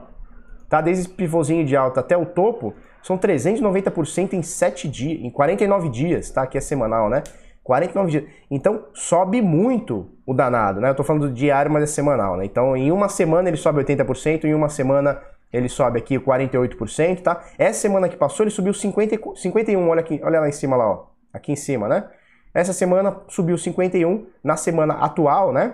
tá? 0.69 0.81
Desde 0.81 1.03
esse 1.03 1.09
pivôzinho 1.09 1.65
de 1.65 1.75
alta 1.75 1.99
até 1.99 2.15
o 2.15 2.25
topo, 2.25 2.73
são 3.03 3.17
390% 3.17 4.33
em 4.33 4.41
7 4.41 4.87
dias, 4.87 5.21
em 5.21 5.29
49 5.29 5.89
dias, 5.89 6.31
tá? 6.31 6.47
Que 6.47 6.57
é 6.57 6.61
semanal, 6.61 7.09
né? 7.09 7.21
49 7.63 8.11
dias. 8.11 8.23
Então 8.49 8.85
sobe 8.93 9.41
muito 9.41 10.09
o 10.25 10.33
danado, 10.33 10.81
né? 10.81 10.89
Eu 10.89 10.95
tô 10.95 11.03
falando 11.03 11.27
do 11.27 11.33
diário, 11.33 11.71
mas 11.71 11.83
é 11.83 11.87
semanal, 11.87 12.37
né? 12.37 12.45
Então 12.45 12.75
em 12.75 12.91
uma 12.91 13.09
semana 13.09 13.49
ele 13.49 13.57
sobe 13.57 13.83
80%, 13.83 14.45
em 14.45 14.53
uma 14.53 14.69
semana 14.69 15.21
ele 15.51 15.69
sobe 15.69 15.99
aqui 15.99 16.17
48%, 16.17 17.21
tá? 17.21 17.43
Essa 17.57 17.81
semana 17.81 18.09
que 18.09 18.17
passou 18.17 18.43
ele 18.43 18.49
subiu 18.49 18.73
50, 18.73 19.35
51, 19.35 19.87
olha 19.87 19.99
aqui, 19.99 20.19
olha 20.23 20.39
lá 20.39 20.49
em 20.49 20.51
cima 20.51 20.75
lá, 20.75 20.89
ó. 20.89 21.05
Aqui 21.31 21.51
em 21.51 21.55
cima, 21.55 21.87
né? 21.87 22.09
Essa 22.53 22.73
semana 22.73 23.21
subiu 23.27 23.57
51, 23.57 24.27
na 24.43 24.55
semana 24.55 24.93
atual, 24.95 25.51
né? 25.51 25.73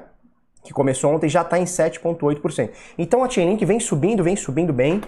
Que 0.63 0.74
começou 0.74 1.13
ontem 1.13 1.30
já 1.30 1.42
está 1.42 1.58
em 1.58 1.63
7,8%. 1.63 2.70
Então 2.98 3.24
a 3.24 3.30
Chainlink 3.30 3.63
vem 3.66 3.80
subindo, 3.80 4.24
vem 4.24 4.36
subindo 4.36 4.74
bem. 4.74 5.01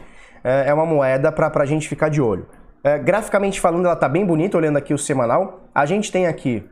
É, 0.44 0.70
é 0.70 0.74
uma 0.74 0.86
moeda 0.86 1.32
para 1.32 1.52
a 1.56 1.66
gente 1.66 1.88
ficar 1.88 2.10
de 2.10 2.22
olho. 2.22 2.48
É, 2.84 2.98
graficamente 2.98 3.60
falando, 3.60 3.86
ela 3.86 3.96
tá 3.96 4.10
bem 4.10 4.26
bonita, 4.26 4.58
olhando 4.58 4.78
aqui 4.78 4.94
o 4.94 4.98
semanal. 4.98 5.62
A 5.74 5.86
gente 5.86 6.12
tem 6.12 6.26
aqui 6.26 6.68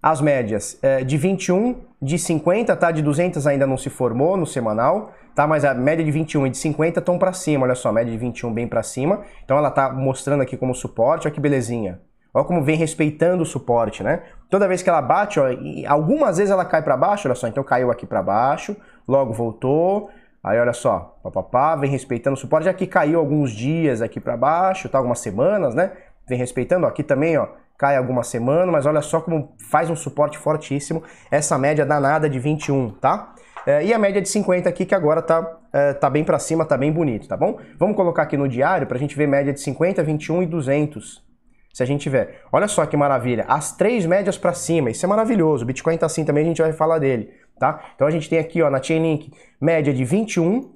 as 0.00 0.20
médias 0.20 0.78
é, 0.82 1.02
de 1.02 1.16
21, 1.16 1.76
de 2.00 2.18
50, 2.18 2.76
tá? 2.76 2.90
De 2.90 3.00
200 3.02 3.46
ainda 3.46 3.66
não 3.66 3.78
se 3.78 3.88
formou 3.88 4.36
no 4.36 4.46
semanal, 4.46 5.12
tá? 5.34 5.46
Mas 5.46 5.64
a 5.64 5.72
média 5.72 6.04
de 6.04 6.10
21 6.10 6.46
e 6.46 6.50
de 6.50 6.58
50 6.58 7.00
estão 7.00 7.18
para 7.18 7.32
cima, 7.32 7.64
olha 7.64 7.74
só, 7.74 7.88
a 7.88 7.92
média 7.92 8.12
de 8.12 8.18
21 8.18 8.52
bem 8.52 8.68
para 8.68 8.82
cima. 8.82 9.22
Então 9.44 9.56
ela 9.56 9.70
tá 9.70 9.90
mostrando 9.90 10.42
aqui 10.42 10.56
como 10.56 10.74
suporte, 10.74 11.26
olha 11.26 11.34
que 11.34 11.40
belezinha. 11.40 12.00
Olha 12.34 12.44
como 12.44 12.62
vem 12.62 12.76
respeitando 12.76 13.42
o 13.42 13.46
suporte, 13.46 14.02
né? 14.02 14.22
Toda 14.54 14.68
vez 14.68 14.84
que 14.84 14.88
ela 14.88 15.02
bate, 15.02 15.40
ó, 15.40 15.46
algumas 15.88 16.36
vezes 16.36 16.52
ela 16.52 16.64
cai 16.64 16.80
para 16.80 16.96
baixo, 16.96 17.26
olha 17.26 17.34
só, 17.34 17.48
então 17.48 17.64
caiu 17.64 17.90
aqui 17.90 18.06
para 18.06 18.22
baixo, 18.22 18.76
logo 19.08 19.32
voltou. 19.32 20.10
Aí 20.44 20.60
olha 20.60 20.72
só, 20.72 21.18
papapá, 21.24 21.74
vem 21.74 21.90
respeitando 21.90 22.34
o 22.34 22.36
suporte, 22.36 22.72
que 22.74 22.86
caiu 22.86 23.18
alguns 23.18 23.50
dias 23.50 24.00
aqui 24.00 24.20
para 24.20 24.36
baixo, 24.36 24.88
tá? 24.88 24.98
Algumas 24.98 25.18
semanas, 25.18 25.74
né? 25.74 25.90
Vem 26.28 26.38
respeitando, 26.38 26.86
ó, 26.86 26.88
aqui 26.88 27.02
também, 27.02 27.36
ó, 27.36 27.48
cai 27.76 27.96
algumas 27.96 28.28
semanas, 28.28 28.70
mas 28.70 28.86
olha 28.86 29.02
só 29.02 29.20
como 29.20 29.56
faz 29.58 29.90
um 29.90 29.96
suporte 29.96 30.38
fortíssimo 30.38 31.02
essa 31.32 31.58
média 31.58 31.84
danada 31.84 32.30
de 32.30 32.38
21, 32.38 32.90
tá? 32.90 33.34
É, 33.66 33.84
e 33.84 33.92
a 33.92 33.98
média 33.98 34.22
de 34.22 34.28
50 34.28 34.68
aqui 34.68 34.86
que 34.86 34.94
agora 34.94 35.20
tá, 35.20 35.58
é, 35.72 35.94
tá 35.94 36.08
bem 36.08 36.22
para 36.22 36.38
cima, 36.38 36.64
tá 36.64 36.76
bem 36.76 36.92
bonito, 36.92 37.26
tá 37.26 37.36
bom? 37.36 37.58
Vamos 37.76 37.96
colocar 37.96 38.22
aqui 38.22 38.36
no 38.36 38.48
diário 38.48 38.86
para 38.86 38.98
a 38.98 39.00
gente 39.00 39.16
ver 39.16 39.26
média 39.26 39.52
de 39.52 39.60
50, 39.60 40.00
21 40.00 40.44
e 40.44 40.46
200. 40.46 41.33
Se 41.74 41.82
a 41.82 41.86
gente 41.86 42.02
tiver, 42.02 42.40
olha 42.52 42.68
só 42.68 42.86
que 42.86 42.96
maravilha, 42.96 43.44
as 43.48 43.76
três 43.76 44.06
médias 44.06 44.38
para 44.38 44.52
cima, 44.52 44.90
isso 44.90 45.04
é 45.04 45.08
maravilhoso. 45.08 45.64
O 45.64 45.66
Bitcoin 45.66 45.98
tá 45.98 46.06
assim 46.06 46.24
também, 46.24 46.44
a 46.44 46.46
gente 46.46 46.62
vai 46.62 46.72
falar 46.72 47.00
dele, 47.00 47.32
tá? 47.58 47.82
Então 47.96 48.06
a 48.06 48.10
gente 48.12 48.30
tem 48.30 48.38
aqui, 48.38 48.62
ó, 48.62 48.70
na 48.70 48.80
Chainlink, 48.80 49.32
média 49.60 49.92
de 49.92 50.04
21, 50.04 50.72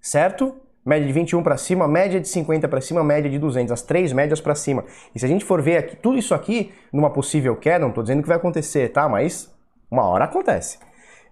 certo? 0.00 0.54
Média 0.86 1.04
de 1.04 1.12
21 1.12 1.42
para 1.42 1.56
cima, 1.56 1.88
média 1.88 2.20
de 2.20 2.28
50 2.28 2.68
para 2.68 2.80
cima, 2.80 3.02
média 3.02 3.28
de 3.28 3.36
200, 3.36 3.72
as 3.72 3.82
três 3.82 4.12
médias 4.12 4.40
para 4.40 4.54
cima. 4.54 4.84
E 5.12 5.18
se 5.18 5.26
a 5.26 5.28
gente 5.28 5.44
for 5.44 5.60
ver 5.60 5.78
aqui, 5.78 5.96
tudo 5.96 6.16
isso 6.16 6.36
aqui 6.36 6.72
numa 6.92 7.10
possível 7.10 7.56
queda, 7.56 7.80
não 7.80 7.88
estou 7.88 8.04
dizendo 8.04 8.22
que 8.22 8.28
vai 8.28 8.36
acontecer, 8.36 8.90
tá? 8.90 9.08
Mas 9.08 9.52
uma 9.90 10.04
hora 10.04 10.26
acontece. 10.26 10.78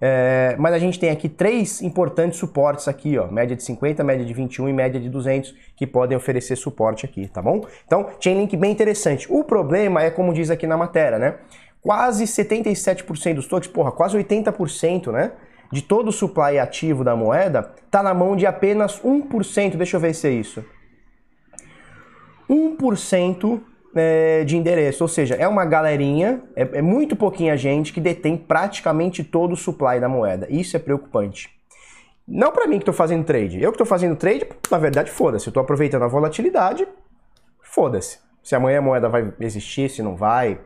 É, 0.00 0.56
mas 0.58 0.72
a 0.72 0.78
gente 0.78 0.98
tem 0.98 1.10
aqui 1.10 1.28
três 1.28 1.82
importantes 1.82 2.38
suportes 2.38 2.88
aqui, 2.88 3.18
ó, 3.18 3.26
média 3.30 3.54
de 3.54 3.62
50, 3.62 4.02
média 4.02 4.24
de 4.24 4.32
21 4.32 4.68
e 4.68 4.72
média 4.72 4.98
de 4.98 5.10
200, 5.10 5.54
que 5.76 5.86
podem 5.86 6.16
oferecer 6.16 6.56
suporte 6.56 7.04
aqui, 7.04 7.28
tá 7.28 7.42
bom? 7.42 7.66
Então, 7.86 8.08
Chainlink 8.18 8.56
bem 8.56 8.72
interessante. 8.72 9.26
O 9.30 9.44
problema 9.44 10.02
é, 10.02 10.10
como 10.10 10.32
diz 10.32 10.50
aqui 10.50 10.66
na 10.66 10.76
matéria, 10.76 11.18
né? 11.18 11.34
Quase 11.82 12.24
77% 12.24 13.34
dos 13.34 13.46
tokens, 13.46 13.72
porra, 13.72 13.92
quase 13.92 14.16
80%, 14.16 15.12
né? 15.12 15.32
de 15.70 15.82
todo 15.82 16.08
o 16.08 16.12
supply 16.12 16.58
ativo 16.58 17.04
da 17.04 17.14
moeda 17.14 17.72
está 17.86 18.02
na 18.02 18.12
mão 18.12 18.34
de 18.34 18.46
apenas 18.46 19.00
1%, 19.00 19.76
deixa 19.76 19.96
eu 19.96 20.00
ver 20.00 20.14
se 20.14 20.26
é 20.26 20.30
isso. 20.32 20.64
1% 22.48 23.60
é, 23.94 24.44
de 24.44 24.56
endereço, 24.56 25.02
ou 25.04 25.08
seja, 25.08 25.34
é 25.34 25.46
uma 25.46 25.64
galerinha, 25.64 26.42
é, 26.54 26.62
é 26.78 26.82
muito 26.82 27.16
pouquinha 27.16 27.56
gente 27.56 27.92
que 27.92 28.00
detém 28.00 28.36
praticamente 28.36 29.24
todo 29.24 29.52
o 29.52 29.56
supply 29.56 30.00
da 30.00 30.08
moeda. 30.08 30.46
Isso 30.50 30.76
é 30.76 30.80
preocupante. 30.80 31.50
Não 32.26 32.52
para 32.52 32.66
mim 32.66 32.76
que 32.76 32.82
estou 32.82 32.94
fazendo 32.94 33.24
trade. 33.24 33.60
Eu 33.60 33.72
que 33.72 33.74
estou 33.74 33.86
fazendo 33.86 34.14
trade, 34.14 34.46
na 34.70 34.78
verdade, 34.78 35.10
foda-se. 35.10 35.48
Eu 35.48 35.50
estou 35.50 35.62
aproveitando 35.62 36.04
a 36.04 36.08
volatilidade, 36.08 36.86
foda-se. 37.60 38.18
Se 38.42 38.54
amanhã 38.54 38.78
a 38.78 38.82
moeda 38.82 39.08
vai 39.08 39.32
existir, 39.40 39.90
se 39.90 40.02
não 40.02 40.14
vai, 40.14 40.60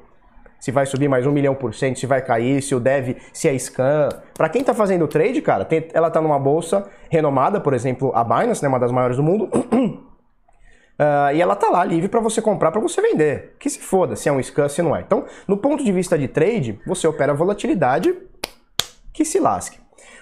se 0.60 0.70
vai 0.70 0.86
subir 0.86 1.08
mais 1.08 1.26
um 1.26 1.32
milhão 1.32 1.54
por 1.54 1.74
cento, 1.74 1.98
se 1.98 2.06
vai 2.06 2.22
cair, 2.22 2.62
se 2.62 2.74
o 2.74 2.80
deve, 2.80 3.16
se 3.32 3.48
é 3.48 3.58
scan. 3.58 4.08
Para 4.34 4.48
quem 4.48 4.60
está 4.60 4.74
fazendo 4.74 5.08
trade, 5.08 5.40
cara, 5.42 5.64
tem, 5.64 5.88
ela 5.92 6.08
está 6.08 6.20
numa 6.20 6.38
bolsa 6.38 6.88
renomada, 7.10 7.60
por 7.60 7.74
exemplo, 7.74 8.12
a 8.14 8.22
Binance, 8.22 8.62
né, 8.62 8.68
uma 8.68 8.78
das 8.78 8.92
maiores 8.92 9.16
do 9.16 9.22
mundo. 9.22 9.48
Uh, 10.98 11.34
e 11.34 11.42
ela 11.42 11.56
tá 11.56 11.68
lá 11.70 11.84
livre 11.84 12.08
para 12.08 12.20
você 12.20 12.40
comprar, 12.40 12.70
para 12.70 12.80
você 12.80 13.00
vender. 13.00 13.56
Que 13.58 13.68
se 13.68 13.80
foda 13.80 14.14
se 14.14 14.28
é 14.28 14.32
um 14.32 14.42
scan, 14.42 14.68
se 14.68 14.82
não 14.82 14.94
é. 14.94 15.00
Então, 15.00 15.24
no 15.46 15.56
ponto 15.56 15.82
de 15.82 15.92
vista 15.92 16.16
de 16.16 16.28
trade, 16.28 16.78
você 16.86 17.06
opera 17.06 17.34
volatilidade 17.34 18.14
que 19.12 19.24
se 19.24 19.38
lasque. 19.38 19.78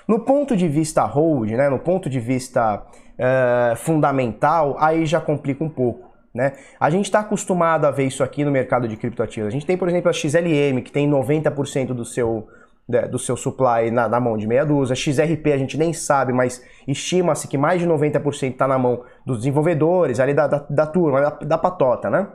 No 0.07 0.21
ponto 0.21 0.57
de 0.57 0.69
vista 0.69 1.03
hold, 1.05 1.51
né, 1.51 1.69
no 1.69 1.79
ponto 1.79 2.09
de 2.09 2.19
vista 2.19 2.77
uh, 2.83 3.77
fundamental, 3.77 4.77
aí 4.79 5.07
já 5.07 5.21
complica 5.21 5.63
um 5.63 5.69
pouco. 5.69 6.11
Né? 6.35 6.53
A 6.81 6.89
gente 6.89 7.05
está 7.05 7.21
acostumado 7.21 7.85
a 7.85 7.91
ver 7.91 8.07
isso 8.07 8.25
aqui 8.25 8.45
no 8.45 8.51
mercado 8.51 8.89
de 8.89 8.97
criptoativos. 8.97 9.49
A 9.49 9.51
gente 9.51 9.67
tem, 9.67 9.77
por 9.77 9.89
exemplo, 9.89 10.09
a 10.09 10.13
XLM, 10.13 10.81
que 10.83 10.91
tem 10.91 11.09
90% 11.09 11.89
do 11.89 12.05
seu, 12.05 12.49
né, 12.89 13.03
do 13.03 13.19
seu 13.19 13.37
supply 13.37 13.91
na, 13.91 14.09
na, 14.09 14.21
mão 14.21 14.37
de 14.37 14.47
meia 14.47 14.65
dúzia. 14.65 14.95
XRP 14.95 15.53
a 15.53 15.59
gente 15.59 15.79
nem 15.79 15.93
sabe, 15.93 16.33
mas 16.33 16.63
estima-se 16.87 17.49
que 17.49 17.57
mais 17.57 17.81
de 17.81 17.87
90% 17.87 18.53
está 18.53 18.67
na 18.67 18.79
mão 18.79 19.03
dos 19.25 19.39
desenvolvedores, 19.39 20.21
ali 20.21 20.35
da, 20.35 20.47
da, 20.47 20.67
da 20.69 20.87
turma, 20.87 21.21
da, 21.21 21.31
da, 21.31 21.59
patota, 21.59 22.11
né? 22.11 22.27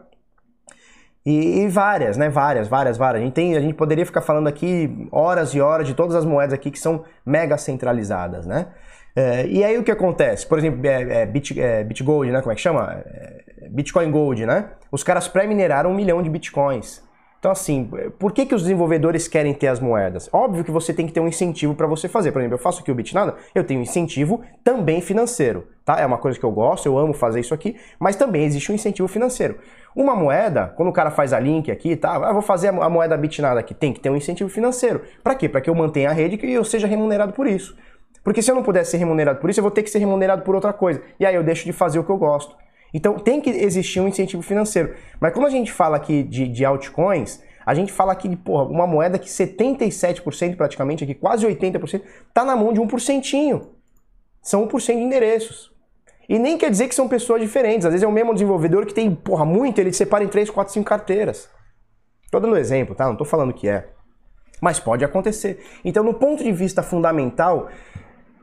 E, 1.26 1.64
e, 1.64 1.68
várias, 1.68 2.16
né? 2.16 2.30
Várias, 2.30 2.68
várias, 2.68 2.98
várias. 2.98 3.22
A 3.22 3.26
gente, 3.26 3.34
tem, 3.34 3.58
a 3.58 3.60
gente 3.60 3.74
poderia 3.74 4.06
ficar 4.06 4.22
falando 4.22 4.48
aqui 4.48 5.08
horas 5.12 5.54
e 5.54 5.60
horas 5.60 5.86
de 5.86 5.94
todas 5.94 6.16
as 6.16 6.24
moedas 6.24 6.54
aqui 6.54 6.72
que 6.72 6.80
são 6.80 7.04
mega 7.26 7.58
centralizadas, 7.58 8.46
né? 8.46 8.68
É, 9.14 9.46
e 9.48 9.64
aí 9.64 9.78
o 9.78 9.84
que 9.84 9.92
acontece? 9.92 10.46
Por 10.46 10.60
exemplo, 10.60 10.86
é, 10.86 11.22
é, 11.22 11.26
Bit, 11.26 11.60
é, 11.60 11.84
Bitgold, 11.84 12.32
né? 12.32 12.40
Como 12.40 12.52
é 12.52 12.56
que 12.56 12.62
chama? 12.62 13.04
É, 13.04 13.68
Bitcoin 13.70 14.12
Gold, 14.12 14.46
né? 14.46 14.70
Os 14.92 15.04
caras 15.04 15.28
pré-mineraram 15.28 15.90
um 15.90 15.96
milhão 15.96 16.22
de 16.22 16.30
bitcoins. 16.30 17.04
Então, 17.40 17.52
assim, 17.52 17.88
por 18.18 18.32
que, 18.32 18.46
que 18.46 18.56
os 18.56 18.64
desenvolvedores 18.64 19.28
querem 19.28 19.54
ter 19.54 19.68
as 19.68 19.80
moedas? 19.80 20.28
Óbvio 20.34 20.64
que 20.64 20.72
você 20.72 20.92
tem 20.92 21.06
que 21.06 21.14
ter 21.14 21.20
um 21.20 21.28
incentivo 21.28 21.76
para 21.76 21.86
você 21.86 22.08
fazer. 22.08 22.32
Por 22.32 22.40
exemplo, 22.40 22.56
eu 22.56 22.62
faço 22.62 22.82
aqui 22.82 22.92
o 22.92 22.96
Bitnada, 22.96 23.36
eu 23.54 23.64
tenho 23.64 23.80
incentivo 23.80 24.42
também 24.64 25.02
financeiro, 25.02 25.68
tá? 25.86 26.00
É 26.00 26.06
uma 26.06 26.18
coisa 26.18 26.40
que 26.40 26.44
eu 26.44 26.52
gosto, 26.52 26.88
eu 26.88 26.98
amo 26.98 27.14
fazer 27.14 27.40
isso 27.40 27.54
aqui, 27.54 27.76
mas 28.00 28.16
também 28.16 28.44
existe 28.44 28.72
um 28.72 28.76
incentivo 28.76 29.08
financeiro. 29.08 29.60
Uma 29.96 30.16
moeda, 30.16 30.74
quando 30.76 30.90
o 30.90 30.94
cara 30.94 31.12
faz 31.12 31.32
a 31.32 31.40
link 31.40 31.72
aqui, 31.72 31.96
tá? 31.96 32.16
Ah, 32.16 32.34
vou 32.34 32.42
fazer 32.42 32.70
a 32.70 32.90
moeda 32.90 33.16
Bitnada 33.16 33.60
aqui, 33.60 33.76
tem 33.76 33.94
que 33.94 34.00
ter 34.00 34.10
um 34.10 34.16
incentivo 34.16 34.50
financeiro. 34.50 35.04
Para 35.24 35.36
quê? 35.36 35.48
Para 35.48 35.62
que 35.62 35.70
eu 35.70 35.76
mantenha 35.76 36.10
a 36.10 36.14
rede 36.14 36.44
e 36.44 36.54
eu 36.54 36.64
seja 36.64 36.88
remunerado 36.88 37.34
por 37.34 37.46
isso. 37.46 37.78
Porque 38.24 38.42
se 38.42 38.52
eu 38.52 38.56
não 38.56 38.64
puder 38.64 38.84
ser 38.84 38.98
remunerado 38.98 39.40
por 39.40 39.50
isso, 39.50 39.60
eu 39.60 39.64
vou 39.64 39.72
ter 39.72 39.84
que 39.84 39.90
ser 39.90 40.00
remunerado 40.00 40.42
por 40.42 40.56
outra 40.56 40.74
coisa. 40.74 41.02
E 41.20 41.26
aí 41.26 41.36
eu 41.36 41.44
deixo 41.44 41.66
de 41.66 41.72
fazer 41.72 42.00
o 42.00 42.04
que 42.04 42.10
eu 42.10 42.18
gosto. 42.18 42.56
Então 42.98 43.20
tem 43.20 43.40
que 43.40 43.52
existir 43.52 44.00
um 44.00 44.08
incentivo 44.08 44.42
financeiro. 44.42 44.96
Mas 45.20 45.32
quando 45.32 45.46
a 45.46 45.52
gente 45.52 45.72
fala 45.72 45.98
aqui 45.98 46.24
de, 46.24 46.48
de 46.48 46.66
altcoins, 46.66 47.40
a 47.64 47.76
gente 47.76 47.94
fala 47.94 48.12
aqui 48.12 48.28
de 48.28 48.36
porra, 48.36 48.64
uma 48.64 48.88
moeda 48.88 49.20
que 49.20 49.30
77% 49.30 50.56
praticamente, 50.56 51.04
aqui 51.04 51.14
quase 51.14 51.46
80%, 51.46 52.02
está 52.28 52.44
na 52.44 52.56
mão 52.56 52.74
de 52.74 52.82
1%. 52.82 53.68
São 54.42 54.68
1% 54.68 54.86
de 54.86 54.94
endereços. 54.94 55.72
E 56.28 56.40
nem 56.40 56.58
quer 56.58 56.72
dizer 56.72 56.88
que 56.88 56.96
são 56.96 57.08
pessoas 57.08 57.40
diferentes. 57.40 57.86
Às 57.86 57.92
vezes 57.92 58.04
é 58.04 58.08
o 58.08 58.12
mesmo 58.12 58.34
desenvolvedor 58.34 58.88
que 58.88 58.96
tem, 58.96 59.14
porra, 59.14 59.46
muito, 59.46 59.78
ele 59.78 59.94
separa 59.94 60.24
em 60.24 60.28
3, 60.28 60.50
4, 60.50 60.74
5 60.74 60.84
carteiras. 60.84 61.48
Tô 62.32 62.40
dando 62.40 62.58
exemplo, 62.58 62.96
tá? 62.96 63.06
Não 63.06 63.16
tô 63.16 63.26
falando 63.26 63.54
que 63.54 63.70
é. 63.70 63.90
Mas 64.60 64.80
pode 64.80 65.06
acontecer. 65.06 65.64
Então, 65.86 66.04
no 66.04 66.16
ponto 66.16 66.44
de 66.44 66.52
vista 66.52 66.82
fundamental, 66.82 67.70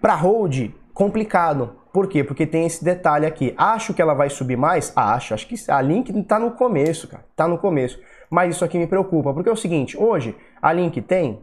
para 0.00 0.14
hold, 0.14 0.70
complicado. 0.92 1.83
Por 1.94 2.08
quê? 2.08 2.24
Porque 2.24 2.44
tem 2.44 2.66
esse 2.66 2.84
detalhe 2.84 3.24
aqui. 3.24 3.54
Acho 3.56 3.94
que 3.94 4.02
ela 4.02 4.14
vai 4.14 4.28
subir 4.28 4.56
mais? 4.56 4.92
Acho. 4.96 5.32
Acho 5.32 5.46
que 5.46 5.54
a 5.68 5.80
Link 5.80 6.10
está 6.10 6.40
no 6.40 6.50
começo, 6.50 7.06
cara. 7.06 7.24
Está 7.30 7.46
no 7.46 7.56
começo. 7.56 8.00
Mas 8.28 8.56
isso 8.56 8.64
aqui 8.64 8.76
me 8.76 8.88
preocupa. 8.88 9.32
Porque 9.32 9.48
é 9.48 9.52
o 9.52 9.56
seguinte, 9.56 9.96
hoje 9.96 10.36
a 10.60 10.72
Link 10.72 11.00
tem... 11.02 11.40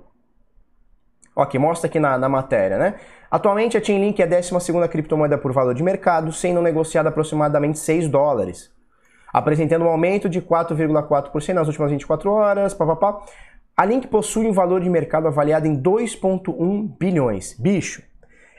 Ok, 1.34 1.58
mostra 1.58 1.88
aqui 1.88 2.02
na, 2.02 2.18
na 2.18 2.28
matéria, 2.28 2.78
né? 2.78 2.96
Atualmente 3.32 3.78
a 3.78 3.82
Chainlink 3.82 4.22
é 4.22 4.26
a 4.26 4.28
12ª 4.28 4.90
criptomoeda 4.90 5.38
por 5.38 5.54
valor 5.54 5.74
de 5.74 5.82
mercado, 5.82 6.34
sendo 6.34 6.62
negociada 6.62 7.08
aproximadamente 7.08 7.80
6 7.80 8.10
dólares. 8.10 8.70
Apresentando 9.32 9.86
um 9.86 9.88
aumento 9.88 10.28
de 10.28 10.42
4,4% 10.42 11.54
nas 11.54 11.68
últimas 11.68 11.92
24 11.92 12.30
horas, 12.30 12.74
papapá. 12.74 13.22
A 13.78 13.86
Link 13.86 14.06
possui 14.08 14.46
um 14.48 14.52
valor 14.52 14.82
de 14.82 14.90
mercado 14.90 15.30
avaliado 15.30 15.66
em 15.66 15.82
2,1 15.82 16.94
bilhões. 17.00 17.56
Bicho, 17.58 18.04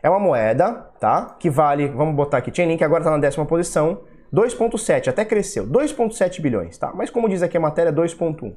é 0.03 0.11
uma 0.11 0.19
moeda, 0.19 0.91
tá? 0.99 1.37
Que 1.39 1.49
vale, 1.49 1.89
vamos 1.89 2.15
botar 2.15 2.39
aqui, 2.39 2.55
Chainlink 2.55 2.83
agora 2.83 3.03
está 3.03 3.11
na 3.11 3.19
décima 3.19 3.47
posição, 3.47 4.03
2.7, 4.33 5.09
até 5.09 5.25
cresceu, 5.25 5.67
2.7 5.67 6.41
bilhões, 6.41 6.77
tá? 6.79 6.93
Mas 6.95 7.11
como 7.11 7.29
diz 7.29 7.43
aqui 7.43 7.57
a 7.57 7.61
matéria, 7.61 7.93
2.1. 7.93 8.55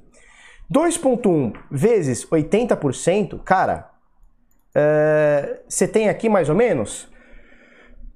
2.1 0.71 1.53
vezes 1.69 2.25
80%, 2.25 3.39
cara, 3.43 3.91
é, 4.73 5.61
você 5.67 5.87
tem 5.87 6.09
aqui 6.09 6.27
mais 6.27 6.49
ou 6.49 6.55
menos 6.55 7.09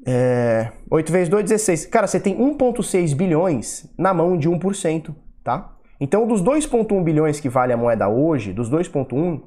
é, 0.05 0.71
8 0.89 1.11
vezes 1.11 1.29
2, 1.29 1.43
16. 1.43 1.85
Cara, 1.87 2.07
você 2.07 2.19
tem 2.19 2.37
1.6 2.37 3.15
bilhões 3.15 3.93
na 3.97 4.13
mão 4.13 4.37
de 4.37 4.49
1%, 4.49 5.13
tá? 5.43 5.75
Então, 5.99 6.25
dos 6.25 6.41
2.1 6.41 7.03
bilhões 7.03 7.39
que 7.39 7.49
vale 7.49 7.73
a 7.73 7.77
moeda 7.77 8.07
hoje, 8.07 8.53
dos 8.53 8.69
2.1, 8.71 9.41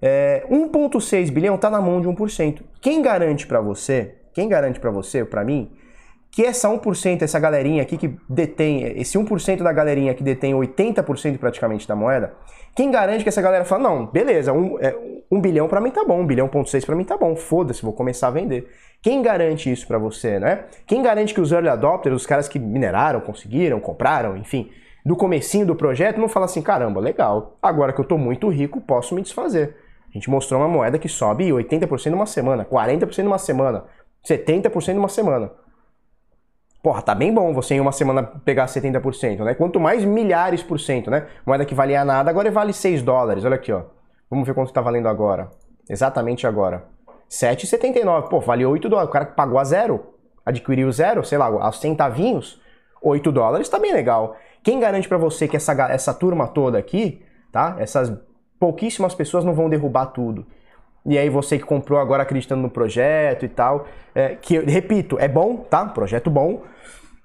é, 0.00 0.44
1,6 0.50 1.30
bilhão 1.30 1.54
está 1.54 1.70
na 1.70 1.80
mão 1.80 2.00
de 2.00 2.08
1%. 2.08 2.62
Quem 2.80 3.02
garante 3.02 3.46
para 3.46 3.60
você, 3.60 4.14
quem 4.32 4.48
garante 4.48 4.78
para 4.78 4.90
você, 4.90 5.24
para 5.24 5.44
mim, 5.44 5.70
que 6.30 6.44
essa 6.44 6.68
1%, 6.68 7.22
essa 7.22 7.38
galerinha 7.38 7.82
aqui 7.82 7.96
que 7.96 8.14
detém, 8.28 8.82
esse 9.00 9.18
1% 9.18 9.62
da 9.62 9.72
galerinha 9.72 10.12
que 10.12 10.22
detém 10.22 10.52
80% 10.52 11.38
praticamente 11.38 11.88
da 11.88 11.96
moeda, 11.96 12.34
quem 12.74 12.90
garante 12.90 13.22
que 13.22 13.30
essa 13.30 13.40
galera 13.40 13.64
fala, 13.64 13.84
não, 13.84 14.06
beleza, 14.06 14.52
um, 14.52 14.78
é, 14.78 14.94
um 15.30 15.40
bilhão 15.40 15.66
para 15.66 15.80
mim 15.80 15.90
tá 15.90 16.04
bom, 16.04 16.20
um 16.20 16.26
bilhão 16.26 16.46
ponto 16.46 16.68
seis 16.68 16.84
para 16.84 16.94
mim 16.94 17.04
tá 17.04 17.16
bom, 17.16 17.34
foda-se, 17.34 17.82
vou 17.82 17.94
começar 17.94 18.28
a 18.28 18.30
vender. 18.30 18.70
Quem 19.02 19.22
garante 19.22 19.72
isso 19.72 19.86
para 19.86 19.96
você, 19.96 20.38
né? 20.38 20.64
Quem 20.86 21.02
garante 21.02 21.32
que 21.32 21.40
os 21.40 21.52
early 21.52 21.70
adopters, 21.70 22.14
os 22.14 22.26
caras 22.26 22.48
que 22.48 22.58
mineraram, 22.58 23.20
conseguiram, 23.20 23.80
compraram, 23.80 24.36
enfim, 24.36 24.70
do 25.06 25.16
comecinho 25.16 25.64
do 25.64 25.74
projeto, 25.74 26.20
não 26.20 26.28
fala 26.28 26.44
assim, 26.44 26.60
caramba, 26.60 27.00
legal, 27.00 27.56
agora 27.62 27.94
que 27.94 28.00
eu 28.00 28.04
tô 28.04 28.18
muito 28.18 28.48
rico, 28.50 28.78
posso 28.78 29.14
me 29.14 29.22
desfazer. 29.22 29.85
A 30.16 30.18
gente 30.18 30.30
mostrou 30.30 30.62
uma 30.62 30.66
moeda 30.66 30.98
que 30.98 31.10
sobe 31.10 31.50
80% 31.50 32.10
numa 32.10 32.24
semana, 32.24 32.64
40% 32.64 33.22
numa 33.22 33.36
semana, 33.36 33.84
70% 34.26 34.94
numa 34.94 35.10
semana. 35.10 35.50
Porra, 36.82 37.02
tá 37.02 37.14
bem 37.14 37.34
bom 37.34 37.52
você 37.52 37.74
em 37.74 37.80
uma 37.80 37.92
semana 37.92 38.22
pegar 38.22 38.64
70%, 38.64 39.44
né? 39.44 39.52
Quanto 39.52 39.78
mais 39.78 40.06
milhares 40.06 40.62
por 40.62 40.80
cento, 40.80 41.10
né? 41.10 41.26
Moeda 41.44 41.66
que 41.66 41.74
valia 41.74 42.02
nada, 42.02 42.30
agora 42.30 42.50
vale 42.50 42.72
6 42.72 43.02
dólares. 43.02 43.44
Olha 43.44 43.56
aqui, 43.56 43.70
ó. 43.70 43.82
Vamos 44.30 44.46
ver 44.46 44.54
quanto 44.54 44.72
tá 44.72 44.80
valendo 44.80 45.06
agora. 45.06 45.50
Exatamente 45.86 46.46
agora. 46.46 46.84
7,79. 47.30 48.30
Pô, 48.30 48.40
vale 48.40 48.64
8 48.64 48.88
dólares. 48.88 49.10
O 49.10 49.12
cara 49.12 49.26
que 49.26 49.36
pagou 49.36 49.58
a 49.58 49.64
zero, 49.64 50.14
adquiriu 50.46 50.90
zero, 50.90 51.22
sei 51.24 51.36
lá, 51.36 51.46
aos 51.46 51.78
centavinhos, 51.78 52.58
8 53.02 53.30
dólares 53.30 53.68
tá 53.68 53.78
bem 53.78 53.92
legal. 53.92 54.34
Quem 54.62 54.80
garante 54.80 55.08
para 55.08 55.18
você 55.18 55.46
que 55.46 55.56
essa, 55.56 55.72
essa 55.90 56.14
turma 56.14 56.48
toda 56.48 56.78
aqui, 56.78 57.22
tá? 57.52 57.76
Essas 57.78 58.10
pouquíssimas 58.58 59.14
pessoas 59.14 59.44
não 59.44 59.54
vão 59.54 59.68
derrubar 59.68 60.06
tudo 60.06 60.46
e 61.06 61.16
aí 61.16 61.30
você 61.30 61.56
que 61.56 61.64
comprou 61.64 62.00
agora 62.00 62.24
acreditando 62.24 62.62
no 62.62 62.68
projeto 62.68 63.44
e 63.44 63.48
tal, 63.48 63.86
é, 64.14 64.34
que, 64.34 64.58
repito, 64.58 65.16
é 65.20 65.28
bom, 65.28 65.58
tá? 65.58 65.86
Projeto 65.86 66.28
bom, 66.28 66.64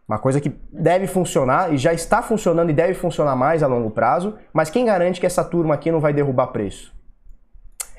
uma 0.07 0.19
coisa 0.19 0.39
que 0.39 0.55
deve 0.71 1.07
funcionar 1.07 1.73
e 1.73 1.77
já 1.77 1.91
está 1.91 2.21
funcionando 2.21 2.69
e 2.69 2.73
deve 2.73 2.93
funcionar 2.93 3.35
mais 3.35 3.63
a 3.63 3.67
longo 3.67 3.89
prazo, 3.89 4.37
mas 4.53 4.69
quem 4.69 4.85
garante 4.85 5.19
que 5.19 5.25
essa 5.25 5.43
turma 5.43 5.73
aqui 5.73 5.91
não 5.91 5.99
vai 5.99 6.13
derrubar 6.13 6.47
preço? 6.47 6.93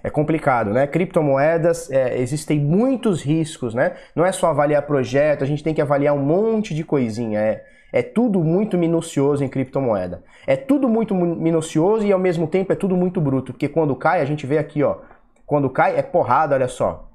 É 0.04 0.10
complicado, 0.10 0.70
né? 0.70 0.86
Criptomoedas, 0.86 1.90
é, 1.90 2.18
existem 2.18 2.60
muitos 2.60 3.22
riscos, 3.22 3.74
né? 3.74 3.94
Não 4.14 4.24
é 4.24 4.30
só 4.30 4.48
avaliar 4.48 4.82
projeto, 4.82 5.42
a 5.42 5.46
gente 5.46 5.64
tem 5.64 5.74
que 5.74 5.82
avaliar 5.82 6.14
um 6.14 6.22
monte 6.22 6.74
de 6.74 6.84
coisinha. 6.84 7.40
É, 7.40 7.64
é 7.92 8.02
tudo 8.02 8.42
muito 8.42 8.78
minucioso 8.78 9.44
em 9.44 9.48
criptomoeda. 9.48 10.24
É 10.46 10.56
tudo 10.56 10.88
muito 10.88 11.14
minucioso 11.14 12.06
e 12.06 12.12
ao 12.12 12.18
mesmo 12.18 12.46
tempo 12.46 12.72
é 12.72 12.76
tudo 12.76 12.96
muito 12.96 13.20
bruto, 13.20 13.52
porque 13.52 13.68
quando 13.68 13.94
cai, 13.94 14.20
a 14.20 14.24
gente 14.24 14.46
vê 14.46 14.56
aqui, 14.58 14.82
ó, 14.82 14.96
quando 15.44 15.68
cai 15.68 15.96
é 15.96 16.02
porrada, 16.02 16.54
olha 16.54 16.68
só. 16.68 17.10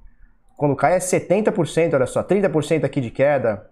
Quando 0.55 0.75
cai 0.75 0.93
é 0.93 1.00
70%, 1.00 1.93
olha 1.96 2.05
só, 2.05 2.24
30% 2.24 2.84
aqui 2.84 3.01
de 3.01 3.10
queda. 3.10 3.69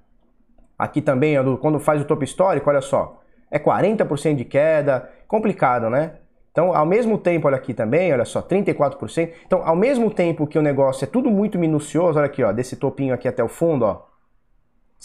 Aqui 0.78 1.02
também, 1.02 1.36
quando 1.62 1.80
faz 1.80 2.02
o 2.02 2.06
topo 2.06 2.24
histórico, 2.24 2.70
olha 2.70 2.82
só, 2.82 3.22
é 3.50 3.60
40% 3.60 4.36
de 4.36 4.46
queda. 4.46 5.10
Complicado, 5.28 5.90
né? 5.90 6.16
Então, 6.52 6.76
ao 6.76 6.86
mesmo 6.86 7.18
tempo, 7.18 7.48
olha 7.48 7.58
aqui 7.58 7.74
também, 7.74 8.14
olha 8.14 8.26
só, 8.26 8.42
34%. 8.42 9.32
Então, 9.46 9.62
ao 9.66 9.76
mesmo 9.76 10.10
tempo 10.10 10.48
que 10.48 10.58
o 10.58 10.62
negócio 10.62 11.04
é 11.04 11.08
tudo 11.08 11.30
muito 11.30 11.60
minucioso, 11.60 12.18
olha 12.18 12.28
aqui, 12.28 12.44
ó, 12.44 12.52
desse 12.52 12.76
topinho 12.78 13.14
aqui 13.14 13.28
até 13.28 13.44
o 13.44 13.48
fundo, 13.50 13.86
ó, 13.86 14.04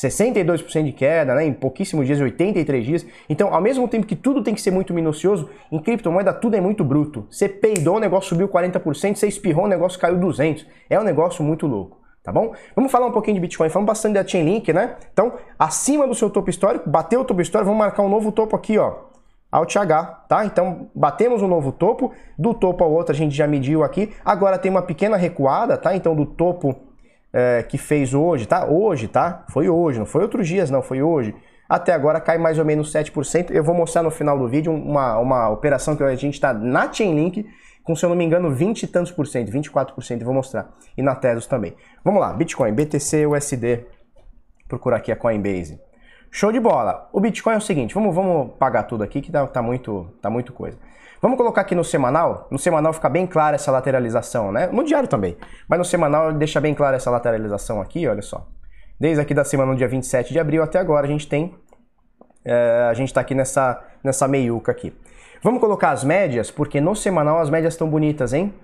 62% 0.01 0.85
de 0.85 0.93
queda, 0.93 1.35
né, 1.35 1.45
em 1.45 1.53
pouquíssimos 1.53 2.07
dias, 2.07 2.21
83 2.21 2.85
dias. 2.85 3.07
Então, 3.29 3.53
ao 3.53 3.61
mesmo 3.61 3.87
tempo 3.87 4.07
que 4.07 4.17
tudo 4.17 4.43
tem 4.43 4.55
que 4.55 4.63
ser 4.63 4.71
muito 4.71 4.95
minucioso, 4.95 5.51
em 5.71 5.79
criptomoeda 5.79 6.33
tudo 6.33 6.57
é 6.57 6.61
muito 6.61 6.83
bruto. 6.83 7.27
Você 7.31 7.49
peidou, 7.49 7.97
o 7.97 8.01
negócio 8.01 8.31
subiu 8.31 8.49
40%, 8.49 9.17
você 9.17 9.27
espirrou, 9.27 9.65
o 9.65 9.69
negócio 9.69 10.01
caiu 10.01 10.17
200. 10.19 10.67
É 10.89 10.99
um 10.99 11.05
negócio 11.05 11.45
muito 11.45 11.67
louco, 11.67 11.99
tá 12.23 12.33
bom? 12.33 12.55
Vamos 12.75 12.91
falar 12.91 13.07
um 13.07 13.13
pouquinho 13.13 13.35
de 13.35 13.41
Bitcoin, 13.41 13.69
falamos 13.69 13.89
bastante 13.89 14.15
da 14.15 14.27
Chainlink, 14.27 14.73
né? 14.73 14.97
Então, 15.13 15.35
acima 15.59 16.07
do 16.07 16.15
seu 16.15 16.31
topo 16.31 16.49
histórico, 16.49 16.89
bateu 16.89 17.21
o 17.21 17.25
topo 17.25 17.43
histórico, 17.43 17.67
vamos 17.67 17.85
marcar 17.85 18.03
um 18.03 18.09
novo 18.09 18.33
topo 18.33 18.57
aqui, 18.57 18.79
ó. 18.79 19.11
Alt 19.53 19.77
H, 19.77 20.05
tá? 20.29 20.47
Então, 20.47 20.89
batemos 20.95 21.43
um 21.43 21.49
novo 21.49 21.73
topo, 21.73 22.13
do 22.39 22.55
topo 22.55 22.85
ao 22.85 22.93
outro 22.93 23.13
a 23.13 23.17
gente 23.17 23.35
já 23.35 23.47
mediu 23.47 23.83
aqui. 23.83 24.13
Agora 24.25 24.57
tem 24.57 24.71
uma 24.71 24.83
pequena 24.83 25.17
recuada, 25.17 25.77
tá? 25.77 25.95
Então, 25.95 26.15
do 26.15 26.25
topo 26.25 26.90
é, 27.33 27.63
que 27.63 27.79
fez 27.79 28.15
hoje, 28.15 28.47
tá? 28.47 28.67
Hoje, 28.67 29.09
tá? 29.09 29.45
Foi 29.51 29.69
hoje, 29.69 29.99
não 29.99 30.07
foi 30.07 30.23
outros 30.23 30.47
dias, 30.47 30.71
não, 30.71 30.83
foi 30.83 31.03
hoje. 31.03 31.35
Até 31.69 31.93
agora 31.93 32.21
cai 32.21 32.37
mais 32.37 32.59
ou 32.59 32.65
menos 32.65 32.93
7%. 32.93 33.51
Eu 33.51 33.63
vou 33.63 33.75
mostrar 33.75 34.03
no 34.03 34.11
final 34.11 34.39
do 34.39 34.49
vídeo 34.49 34.73
uma, 34.73 35.19
uma 35.19 35.49
operação 35.51 35.95
que 35.95 36.03
a 36.03 36.15
gente 36.17 36.35
está 36.35 36.53
na 36.53 36.93
Chainlink 36.93 37.47
com, 37.83 37.97
se 37.97 38.05
eu 38.05 38.09
não 38.09 38.17
me 38.17 38.25
engano, 38.25 38.51
20 38.51 38.83
e 38.83 38.87
tantos 38.87 39.11
por 39.11 39.27
cento, 39.27 39.51
24%, 39.51 40.21
eu 40.21 40.25
vou 40.25 40.35
mostrar. 40.35 40.71
E 40.97 41.03
na 41.03 41.15
Tesos 41.15 41.47
também. 41.47 41.75
Vamos 42.05 42.21
lá, 42.21 42.33
Bitcoin, 42.33 42.73
BTC, 42.73 43.27
USD. 43.27 43.87
Procurar 44.69 44.99
aqui 44.99 45.11
a 45.11 45.17
Coinbase. 45.17 45.81
Show 46.31 46.53
de 46.53 46.61
bola. 46.61 47.09
O 47.13 47.21
Bitcoin 47.21 47.55
é 47.55 47.57
o 47.57 47.61
seguinte, 47.61 47.93
vamos, 47.93 48.15
vamos 48.15 48.53
pagar 48.59 48.85
tudo 48.85 49.03
aqui 49.03 49.21
que 49.21 49.33
tá, 49.33 49.47
tá, 49.47 49.61
muito, 49.61 50.07
tá 50.23 50.31
muito 50.31 50.53
coisa. 50.53 50.79
Vamos 51.21 51.37
colocar 51.37 51.63
aqui 51.63 51.75
no 51.75 51.85
semanal. 51.85 52.47
No 52.51 52.59
semanal 52.59 52.93
fica 52.93 53.09
bem 53.09 53.27
clara 53.27 53.57
essa 53.57 53.71
lateralização, 53.71 54.51
né? 54.53 54.69
No 54.69 54.85
diário 54.85 55.09
também. 55.09 55.37
Mas 55.69 55.79
no 55.79 55.85
semanal 55.85 56.33
deixa 56.33 56.61
bem 56.61 56.75
clara 56.75 56.97
essa 56.97 57.11
lateralização 57.11 57.81
aqui, 57.81 58.07
olha 58.07 58.23
só. 58.23 58.47
Desde 58.99 59.21
aqui 59.21 59.35
da 59.35 59.45
semana 59.45 59.73
no 59.73 59.77
dia 59.77 59.89
27 59.89 60.33
de 60.33 60.39
abril 60.39 60.63
até 60.63 60.79
agora 60.79 61.07
a 61.07 61.11
gente 61.11 61.27
tem... 61.29 61.55
É, 62.43 62.87
a 62.91 62.95
gente 62.95 63.09
está 63.09 63.21
aqui 63.21 63.35
nessa, 63.35 63.83
nessa 64.03 64.27
meiuca 64.27 64.73
aqui. 64.73 64.95
Vamos 65.43 65.61
colocar 65.61 65.91
as 65.91 66.05
médias, 66.05 66.51
porque 66.51 66.81
no 66.81 66.95
semanal 66.95 67.41
as 67.41 67.51
médias 67.51 67.75
estão 67.75 67.89
bonitas, 67.89 68.33
hein? 68.33 68.55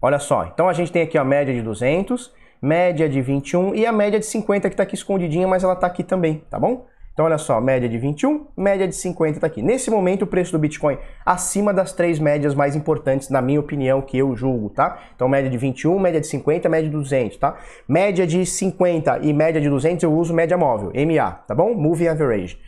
Olha 0.00 0.18
só, 0.18 0.44
então 0.44 0.68
a 0.68 0.72
gente 0.72 0.92
tem 0.92 1.02
aqui 1.02 1.18
a 1.18 1.24
média 1.24 1.52
de 1.52 1.60
200, 1.60 2.32
média 2.60 3.08
de 3.08 3.20
21 3.20 3.74
e 3.74 3.86
a 3.86 3.92
média 3.92 4.18
de 4.18 4.26
50 4.26 4.68
que 4.68 4.74
está 4.74 4.82
aqui 4.82 4.94
escondidinha, 4.94 5.46
mas 5.46 5.64
ela 5.64 5.74
está 5.74 5.86
aqui 5.86 6.02
também, 6.02 6.42
tá 6.50 6.58
bom? 6.58 6.86
Então, 7.16 7.24
olha 7.24 7.38
só, 7.38 7.58
média 7.62 7.88
de 7.88 7.96
21, 7.96 8.48
média 8.54 8.86
de 8.86 8.94
50 8.94 9.38
está 9.38 9.46
aqui. 9.46 9.62
Nesse 9.62 9.90
momento, 9.90 10.22
o 10.22 10.26
preço 10.26 10.52
do 10.52 10.58
Bitcoin 10.58 10.98
acima 11.24 11.72
das 11.72 11.90
três 11.90 12.18
médias 12.18 12.54
mais 12.54 12.76
importantes, 12.76 13.30
na 13.30 13.40
minha 13.40 13.58
opinião, 13.58 14.02
que 14.02 14.18
eu 14.18 14.36
julgo, 14.36 14.68
tá? 14.68 14.98
Então, 15.14 15.26
média 15.26 15.50
de 15.50 15.56
21, 15.56 15.98
média 15.98 16.20
de 16.20 16.26
50, 16.26 16.68
média 16.68 16.90
de 16.90 16.94
200, 16.94 17.38
tá? 17.38 17.56
Média 17.88 18.26
de 18.26 18.44
50 18.44 19.20
e 19.22 19.32
média 19.32 19.58
de 19.58 19.70
200 19.70 20.02
eu 20.02 20.12
uso 20.12 20.34
média 20.34 20.58
móvel, 20.58 20.92
MA, 21.06 21.30
tá 21.48 21.54
bom? 21.54 21.72
Moving 21.72 22.08
Average. 22.08 22.58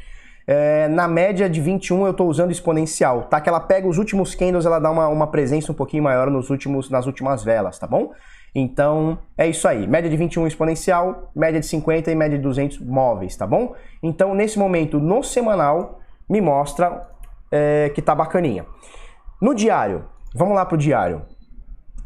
É, 0.47 0.89
na 0.89 1.07
média 1.07 1.47
de 1.47 1.61
21 1.61 2.07
eu 2.07 2.13
estou 2.13 2.27
usando 2.27 2.51
exponencial, 2.51 3.25
tá? 3.25 3.43
Que 3.43 3.51
ela 3.51 3.61
pega 3.61 3.87
os 3.87 3.99
últimos 3.99 4.35
candles, 4.35 4.65
ela 4.65 4.79
dá 4.79 4.91
uma, 4.91 5.09
uma 5.09 5.27
presença 5.27 5.73
um 5.73 5.75
pouquinho 5.75 6.03
maior 6.03 6.31
nos 6.31 6.49
últimos, 6.49 6.89
nas 6.89 7.05
últimas 7.05 7.45
velas, 7.45 7.79
tá 7.79 7.87
bom? 7.87 8.13
Então, 8.55 9.19
é 9.37 9.47
isso 9.47 9.69
aí. 9.69 9.87
Média 9.87 10.11
de 10.11 10.17
21 10.17 10.47
exponencial, 10.47 11.31
média 11.35 11.61
de 11.61 11.67
50 11.67 12.11
e 12.11 12.15
média 12.15 12.37
de 12.37 12.43
200 12.43 12.79
móveis, 12.81 13.37
tá 13.37 13.47
bom? 13.47 13.75
Então, 14.03 14.35
nesse 14.35 14.59
momento, 14.59 14.99
no 14.99 15.23
semanal, 15.23 16.01
me 16.29 16.41
mostra 16.41 17.09
é, 17.51 17.91
que 17.95 18.03
tá 18.03 18.15
bacaninha. 18.15 18.67
No 19.41 19.55
diário, 19.55 20.05
vamos 20.35 20.55
lá 20.55 20.65
pro 20.65 20.77
diário. 20.77 21.23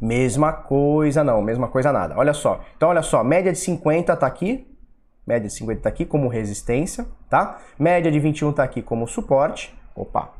Mesma 0.00 0.52
coisa 0.52 1.22
não, 1.22 1.40
mesma 1.40 1.68
coisa 1.68 1.92
nada. 1.92 2.14
Olha 2.16 2.34
só. 2.34 2.60
Então, 2.76 2.88
olha 2.88 3.02
só, 3.02 3.22
média 3.22 3.52
de 3.52 3.58
50 3.58 4.16
tá 4.16 4.26
aqui. 4.26 4.66
Média 5.26 5.46
de 5.46 5.54
50 5.54 5.82
tá 5.82 5.88
aqui 5.88 6.04
como 6.04 6.26
resistência, 6.26 7.06
tá? 7.30 7.58
Média 7.78 8.10
de 8.10 8.18
21 8.18 8.52
tá 8.52 8.64
aqui 8.64 8.82
como 8.82 9.06
suporte. 9.06 9.72
Opa, 9.94 10.32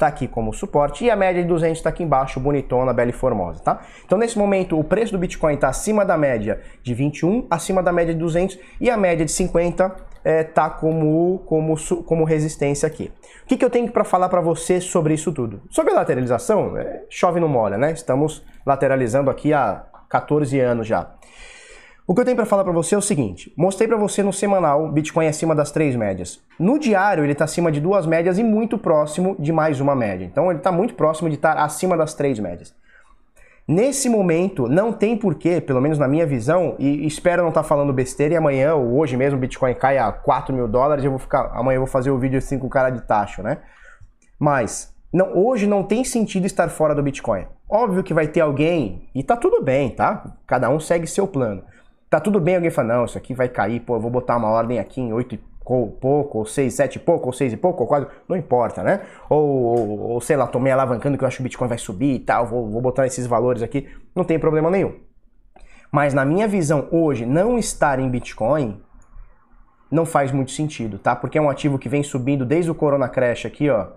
está 0.00 0.06
aqui 0.06 0.26
como 0.26 0.50
suporte 0.54 1.04
e 1.04 1.10
a 1.10 1.14
média 1.14 1.42
de 1.42 1.48
200 1.48 1.78
está 1.78 1.90
aqui 1.90 2.02
embaixo, 2.02 2.40
bonitona, 2.40 2.90
bela 2.92 3.10
e 3.10 3.12
formosa, 3.12 3.62
tá? 3.62 3.82
Então 4.04 4.16
nesse 4.16 4.38
momento 4.38 4.78
o 4.78 4.82
preço 4.82 5.12
do 5.12 5.18
Bitcoin 5.18 5.54
está 5.54 5.68
acima 5.68 6.06
da 6.06 6.16
média 6.16 6.60
de 6.82 6.94
21, 6.94 7.46
acima 7.50 7.82
da 7.82 7.92
média 7.92 8.14
de 8.14 8.18
200 8.18 8.58
e 8.80 8.88
a 8.88 8.96
média 8.96 9.26
de 9.26 9.30
50 9.30 9.94
é, 10.24 10.42
tá 10.42 10.70
como, 10.70 11.42
como, 11.44 11.74
como 12.06 12.24
resistência 12.24 12.86
aqui. 12.86 13.12
O 13.42 13.46
que, 13.46 13.58
que 13.58 13.64
eu 13.64 13.68
tenho 13.68 13.90
para 13.92 14.04
falar 14.04 14.30
para 14.30 14.40
você 14.40 14.80
sobre 14.80 15.12
isso 15.12 15.32
tudo? 15.32 15.60
Sobre 15.68 15.92
a 15.92 15.96
lateralização, 15.96 16.78
é, 16.78 17.04
chove 17.10 17.38
no 17.38 17.48
molha, 17.48 17.76
né? 17.76 17.92
Estamos 17.92 18.42
lateralizando 18.64 19.30
aqui 19.30 19.52
há 19.52 19.84
14 20.08 20.58
anos 20.60 20.86
já. 20.86 21.10
O 22.10 22.14
que 22.14 22.22
eu 22.22 22.24
tenho 22.24 22.36
para 22.36 22.44
falar 22.44 22.64
para 22.64 22.72
você 22.72 22.96
é 22.96 22.98
o 22.98 23.00
seguinte: 23.00 23.54
mostrei 23.56 23.86
para 23.86 23.96
você 23.96 24.20
no 24.20 24.32
semanal 24.32 24.90
Bitcoin 24.90 25.28
acima 25.28 25.54
das 25.54 25.70
três 25.70 25.94
médias. 25.94 26.40
No 26.58 26.76
diário 26.76 27.22
ele 27.22 27.30
está 27.30 27.44
acima 27.44 27.70
de 27.70 27.80
duas 27.80 28.04
médias 28.04 28.36
e 28.36 28.42
muito 28.42 28.76
próximo 28.76 29.36
de 29.38 29.52
mais 29.52 29.80
uma 29.80 29.94
média. 29.94 30.24
Então 30.24 30.50
ele 30.50 30.58
está 30.58 30.72
muito 30.72 30.94
próximo 30.94 31.28
de 31.28 31.36
estar 31.36 31.56
acima 31.56 31.96
das 31.96 32.12
três 32.12 32.40
médias. 32.40 32.74
Nesse 33.64 34.08
momento, 34.08 34.68
não 34.68 34.92
tem 34.92 35.16
porquê, 35.16 35.60
pelo 35.60 35.80
menos 35.80 35.98
na 36.00 36.08
minha 36.08 36.26
visão, 36.26 36.74
e 36.80 37.06
espero 37.06 37.42
não 37.42 37.50
estar 37.50 37.62
tá 37.62 37.68
falando 37.68 37.92
besteira, 37.92 38.34
e 38.34 38.36
amanhã 38.36 38.74
ou 38.74 38.98
hoje 38.98 39.16
mesmo 39.16 39.38
o 39.38 39.40
Bitcoin 39.40 39.72
cai 39.74 39.96
a 39.96 40.10
4 40.10 40.52
mil 40.52 40.66
dólares, 40.66 41.04
eu 41.04 41.12
vou 41.12 41.20
ficar. 41.20 41.52
Amanhã 41.54 41.76
eu 41.76 41.82
vou 41.82 41.86
fazer 41.86 42.10
o 42.10 42.18
vídeo 42.18 42.38
assim 42.38 42.58
com 42.58 42.68
cara 42.68 42.90
de 42.90 43.02
tacho, 43.02 43.40
né? 43.40 43.58
Mas 44.36 44.92
não, 45.12 45.32
hoje 45.32 45.64
não 45.64 45.84
tem 45.84 46.02
sentido 46.02 46.44
estar 46.44 46.70
fora 46.70 46.92
do 46.92 47.04
Bitcoin. 47.04 47.46
Óbvio 47.68 48.02
que 48.02 48.12
vai 48.12 48.26
ter 48.26 48.40
alguém, 48.40 49.08
e 49.14 49.22
tá 49.22 49.36
tudo 49.36 49.62
bem, 49.62 49.90
tá? 49.90 50.34
Cada 50.44 50.68
um 50.68 50.80
segue 50.80 51.06
seu 51.06 51.28
plano. 51.28 51.62
Tá 52.10 52.18
tudo 52.18 52.40
bem, 52.40 52.56
alguém 52.56 52.72
fala, 52.72 52.96
não, 52.96 53.04
isso 53.04 53.16
aqui 53.16 53.32
vai 53.32 53.48
cair, 53.48 53.78
pô, 53.78 53.94
eu 53.94 54.00
vou 54.00 54.10
botar 54.10 54.36
uma 54.36 54.48
ordem 54.48 54.80
aqui 54.80 55.00
em 55.00 55.12
8 55.12 55.36
e 55.36 55.38
pouco, 56.00 56.38
ou 56.38 56.44
6, 56.44 56.74
7 56.74 56.96
e 56.96 56.98
pouco, 56.98 57.26
ou 57.26 57.32
6 57.32 57.52
e 57.52 57.56
pouco, 57.56 57.82
ou 57.82 57.86
4, 57.86 58.10
não 58.28 58.36
importa, 58.36 58.82
né? 58.82 59.02
Ou, 59.28 59.48
ou, 59.48 60.00
ou, 60.10 60.20
sei 60.20 60.36
lá, 60.36 60.48
tomei 60.48 60.72
alavancando 60.72 61.16
que 61.16 61.22
eu 61.22 61.28
acho 61.28 61.36
que 61.36 61.42
o 61.42 61.44
Bitcoin 61.44 61.68
vai 61.68 61.78
subir 61.78 62.16
e 62.16 62.18
tal, 62.18 62.44
vou, 62.46 62.68
vou 62.68 62.82
botar 62.82 63.06
esses 63.06 63.28
valores 63.28 63.62
aqui, 63.62 63.88
não 64.12 64.24
tem 64.24 64.40
problema 64.40 64.68
nenhum. 64.68 64.92
Mas 65.92 66.12
na 66.12 66.24
minha 66.24 66.48
visão 66.48 66.88
hoje, 66.90 67.24
não 67.24 67.56
estar 67.56 68.00
em 68.00 68.10
Bitcoin 68.10 68.82
não 69.88 70.04
faz 70.04 70.32
muito 70.32 70.50
sentido, 70.50 70.98
tá? 70.98 71.14
Porque 71.14 71.38
é 71.38 71.40
um 71.40 71.50
ativo 71.50 71.78
que 71.78 71.88
vem 71.88 72.02
subindo 72.02 72.44
desde 72.44 72.72
o 72.72 72.74
Corona 72.74 73.08
Crash 73.08 73.46
aqui, 73.46 73.70
ó. 73.70 73.88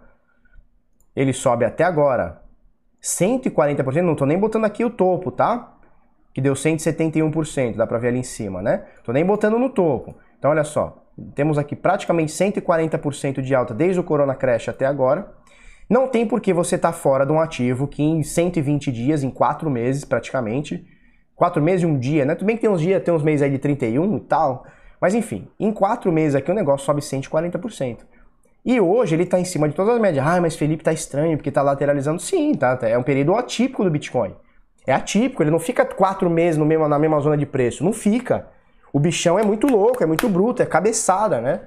Ele 1.16 1.34
sobe 1.34 1.66
até 1.66 1.84
agora. 1.84 2.42
140%, 3.02 4.02
não 4.02 4.16
tô 4.16 4.26
nem 4.26 4.40
botando 4.40 4.66
aqui 4.66 4.86
o 4.86 4.90
topo, 4.90 5.32
tá? 5.32 5.73
Que 6.34 6.42
deu 6.42 6.54
171%, 6.54 7.76
dá 7.76 7.86
para 7.86 7.98
ver 7.98 8.10
ali 8.10 8.20
em 8.20 8.24
cima, 8.24 8.62
né? 8.62 8.86
Tô 9.04 9.12
nem 9.12 9.26
botando 9.26 9.60
no 9.60 9.70
topo. 9.70 10.16
Então 10.40 10.52
olha 10.52 10.64
só, 10.64 11.04
temos 11.36 11.58
aqui 11.58 11.76
praticamente 11.76 12.32
140% 12.32 13.42
de 13.42 13.54
alta 13.54 13.74
desde 13.74 14.00
o 14.00 14.04
Corona 14.04 14.34
Crash 14.34 14.70
até 14.70 14.86
agora. 14.86 15.32
Não 15.90 16.08
tem 16.08 16.26
por 16.26 16.42
que 16.42 16.54
você 16.54 16.76
estar 16.76 16.92
tá 16.92 16.98
fora 16.98 17.26
de 17.26 17.32
um 17.32 17.40
ativo 17.40 17.88
que 17.88 18.02
em 18.02 18.24
120 18.24 18.92
dias, 18.92 19.24
em 19.24 19.30
4 19.30 19.70
meses 19.70 20.04
praticamente, 20.04 20.86
4 21.36 21.62
meses 21.62 21.84
e 21.84 21.86
um 21.86 22.00
dia, 22.00 22.26
né? 22.26 22.36
Tudo 22.36 22.48
bem 22.48 22.56
que 22.56 22.62
tem 22.62 22.70
uns 22.70 22.82
dias, 22.82 23.04
tem 23.04 23.14
uns 23.14 23.24
meses 23.24 23.42
aí 23.42 23.52
de 23.52 23.60
31 23.60 24.18
e 24.18 24.20
tal, 24.22 24.66
mas 25.00 25.14
enfim, 25.14 25.48
em 25.60 25.72
4 25.72 26.12
meses 26.12 26.36
aqui 26.36 26.50
o 26.50 26.54
negócio 26.54 26.86
sobe 26.86 27.02
140%. 27.02 28.00
E 28.66 28.80
hoje 28.80 29.16
ele 29.16 29.24
está 29.24 29.38
em 29.40 29.44
cima 29.44 29.68
de 29.68 29.76
todas 29.76 29.94
as 29.94 30.02
médias. 30.02 30.26
Ah, 30.26 30.40
mas 30.40 30.56
Felipe 30.56 30.82
está 30.82 30.94
estranho 30.94 31.38
porque 31.38 31.50
está 31.50 31.62
lateralizando. 31.62 32.22
Sim, 32.22 32.54
tá? 32.54 32.80
É 32.84 32.98
um 32.98 33.04
período 33.04 33.36
atípico 33.36 33.84
do 33.84 33.92
Bitcoin. 33.92 34.34
É 34.86 34.94
atípico, 34.94 35.42
ele 35.42 35.52
não 35.52 35.60
fica 35.60 35.86
quatro 35.86 36.30
meses 36.30 36.58
no 36.58 36.66
mesmo, 36.66 36.88
na 36.88 37.00
mesma 37.00 37.20
zona 37.20 37.38
de 37.38 37.46
preço. 37.46 37.84
Não 37.84 37.94
fica. 37.94 38.48
O 38.92 39.00
bichão 39.00 39.40
é 39.40 39.44
muito 39.44 39.68
louco, 39.68 40.04
é 40.04 40.06
muito 40.06 40.28
bruto, 40.30 40.62
é 40.62 40.66
cabeçada, 40.66 41.42
né? 41.42 41.62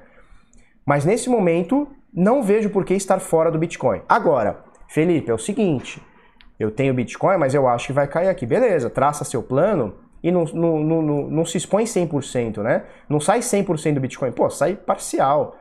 Mas 0.84 1.04
nesse 1.04 1.28
momento, 1.28 1.88
não 2.14 2.42
vejo 2.42 2.70
por 2.70 2.84
que 2.84 2.94
estar 2.94 3.18
fora 3.18 3.50
do 3.50 3.58
Bitcoin. 3.58 4.02
Agora, 4.08 4.60
Felipe, 4.88 5.30
é 5.30 5.34
o 5.34 5.38
seguinte: 5.38 6.00
eu 6.58 6.70
tenho 6.70 6.94
Bitcoin, 6.94 7.36
mas 7.36 7.54
eu 7.54 7.66
acho 7.66 7.88
que 7.88 7.92
vai 7.92 8.06
cair 8.06 8.28
aqui. 8.28 8.46
Beleza, 8.46 8.88
traça 8.88 9.24
seu 9.24 9.42
plano 9.42 9.94
e 10.22 10.30
não, 10.30 10.44
não, 10.44 10.78
não, 10.78 11.02
não, 11.02 11.22
não 11.28 11.44
se 11.44 11.58
expõe 11.58 11.84
100%, 11.84 12.62
né? 12.62 12.84
Não 13.08 13.20
sai 13.20 13.40
100% 13.40 13.94
do 13.94 14.00
Bitcoin. 14.00 14.32
Pô, 14.32 14.48
sai 14.48 14.74
parcial. 14.74 15.56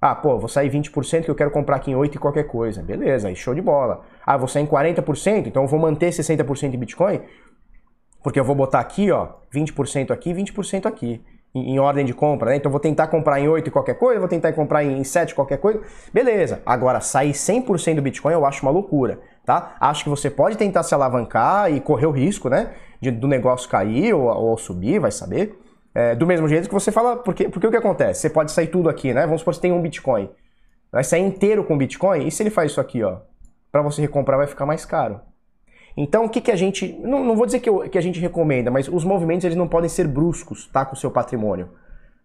Ah, 0.00 0.14
pô, 0.14 0.38
vou 0.38 0.48
sair 0.48 0.70
20% 0.70 1.24
que 1.24 1.30
eu 1.30 1.34
quero 1.34 1.50
comprar 1.50 1.76
aqui 1.76 1.90
em 1.90 1.94
8 1.94 2.14
e 2.14 2.18
qualquer 2.18 2.44
coisa. 2.44 2.82
Beleza, 2.82 3.28
aí 3.28 3.36
show 3.36 3.54
de 3.54 3.60
bola. 3.60 4.02
Ah, 4.24 4.36
vou 4.36 4.46
sair 4.46 4.62
em 4.62 4.66
40%, 4.66 5.46
então 5.46 5.62
eu 5.62 5.68
vou 5.68 5.80
manter 5.80 6.10
60% 6.10 6.74
em 6.74 6.78
Bitcoin, 6.78 7.20
porque 8.22 8.38
eu 8.38 8.44
vou 8.44 8.54
botar 8.54 8.80
aqui, 8.80 9.10
ó, 9.10 9.28
20% 9.52 10.10
aqui, 10.10 10.32
20% 10.32 10.86
aqui 10.86 11.20
em, 11.54 11.78
ordem 11.78 12.04
de 12.04 12.12
compra, 12.12 12.50
né? 12.50 12.56
Então 12.56 12.70
vou 12.70 12.80
tentar 12.80 13.06
comprar 13.08 13.40
em 13.40 13.48
8 13.48 13.68
e 13.68 13.70
qualquer 13.70 13.94
coisa, 13.94 14.20
vou 14.20 14.28
tentar 14.28 14.52
comprar 14.52 14.84
em 14.84 15.02
7 15.02 15.34
qualquer 15.34 15.58
coisa. 15.58 15.80
Beleza. 16.12 16.62
Agora, 16.64 17.00
sair 17.00 17.32
100% 17.32 17.96
do 17.96 18.02
Bitcoin 18.02 18.32
eu 18.32 18.44
acho 18.44 18.62
uma 18.62 18.70
loucura, 18.70 19.20
tá? 19.44 19.76
Acho 19.80 20.04
que 20.04 20.10
você 20.10 20.30
pode 20.30 20.56
tentar 20.56 20.82
se 20.82 20.94
alavancar 20.94 21.72
e 21.72 21.80
correr 21.80 22.06
o 22.06 22.10
risco, 22.10 22.48
né? 22.48 22.72
De, 23.00 23.10
do 23.10 23.26
negócio 23.26 23.68
cair 23.68 24.12
ou, 24.14 24.26
ou 24.26 24.58
subir, 24.58 24.98
vai 24.98 25.10
saber. 25.10 25.58
É, 25.98 26.14
do 26.14 26.28
mesmo 26.28 26.46
jeito 26.46 26.68
que 26.68 26.74
você 26.74 26.92
fala, 26.92 27.16
porque, 27.16 27.48
porque 27.48 27.66
o 27.66 27.72
que 27.72 27.76
acontece? 27.76 28.20
Você 28.20 28.30
pode 28.30 28.52
sair 28.52 28.68
tudo 28.68 28.88
aqui, 28.88 29.12
né? 29.12 29.22
Vamos 29.26 29.40
supor 29.40 29.50
que 29.52 29.56
você 29.56 29.62
tem 29.62 29.72
um 29.72 29.82
Bitcoin. 29.82 30.30
Vai 30.92 31.02
sair 31.02 31.22
inteiro 31.22 31.64
com 31.64 31.76
Bitcoin, 31.76 32.24
e 32.24 32.30
se 32.30 32.40
ele 32.40 32.50
faz 32.50 32.70
isso 32.70 32.80
aqui, 32.80 33.02
ó? 33.02 33.16
Para 33.72 33.82
você 33.82 34.00
recomprar 34.00 34.38
vai 34.38 34.46
ficar 34.46 34.64
mais 34.64 34.84
caro. 34.84 35.20
Então, 35.96 36.26
o 36.26 36.28
que, 36.28 36.40
que 36.40 36.52
a 36.52 36.56
gente. 36.56 36.96
Não, 37.02 37.24
não 37.24 37.34
vou 37.34 37.46
dizer 37.46 37.58
que, 37.58 37.68
eu, 37.68 37.80
que 37.90 37.98
a 37.98 38.00
gente 38.00 38.20
recomenda, 38.20 38.70
mas 38.70 38.86
os 38.86 39.02
movimentos 39.02 39.44
eles 39.44 39.56
não 39.56 39.66
podem 39.66 39.88
ser 39.88 40.06
bruscos, 40.06 40.68
tá? 40.68 40.84
Com 40.84 40.94
o 40.94 40.96
seu 40.96 41.10
patrimônio. 41.10 41.68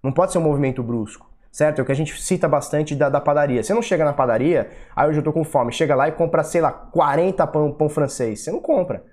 Não 0.04 0.12
pode 0.12 0.32
ser 0.32 0.38
um 0.38 0.42
movimento 0.42 0.84
brusco, 0.84 1.28
certo? 1.52 1.80
É 1.80 1.82
o 1.82 1.86
que 1.86 1.92
a 1.92 1.96
gente 1.96 2.22
cita 2.22 2.48
bastante 2.48 2.94
da, 2.94 3.10
da 3.10 3.20
padaria. 3.20 3.64
Você 3.64 3.74
não 3.74 3.82
chega 3.82 4.06
na 4.06 4.14
padaria, 4.14 4.70
aí 4.96 5.10
hoje 5.10 5.18
eu 5.18 5.24
tô 5.24 5.34
com 5.34 5.44
fome, 5.44 5.74
chega 5.74 5.96
lá 5.96 6.08
e 6.08 6.12
compra, 6.12 6.44
sei 6.44 6.62
lá, 6.62 6.72
40 6.72 7.48
pão, 7.48 7.72
pão 7.72 7.90
francês. 7.90 8.42
Você 8.42 8.52
não 8.52 8.60
compra. 8.60 9.04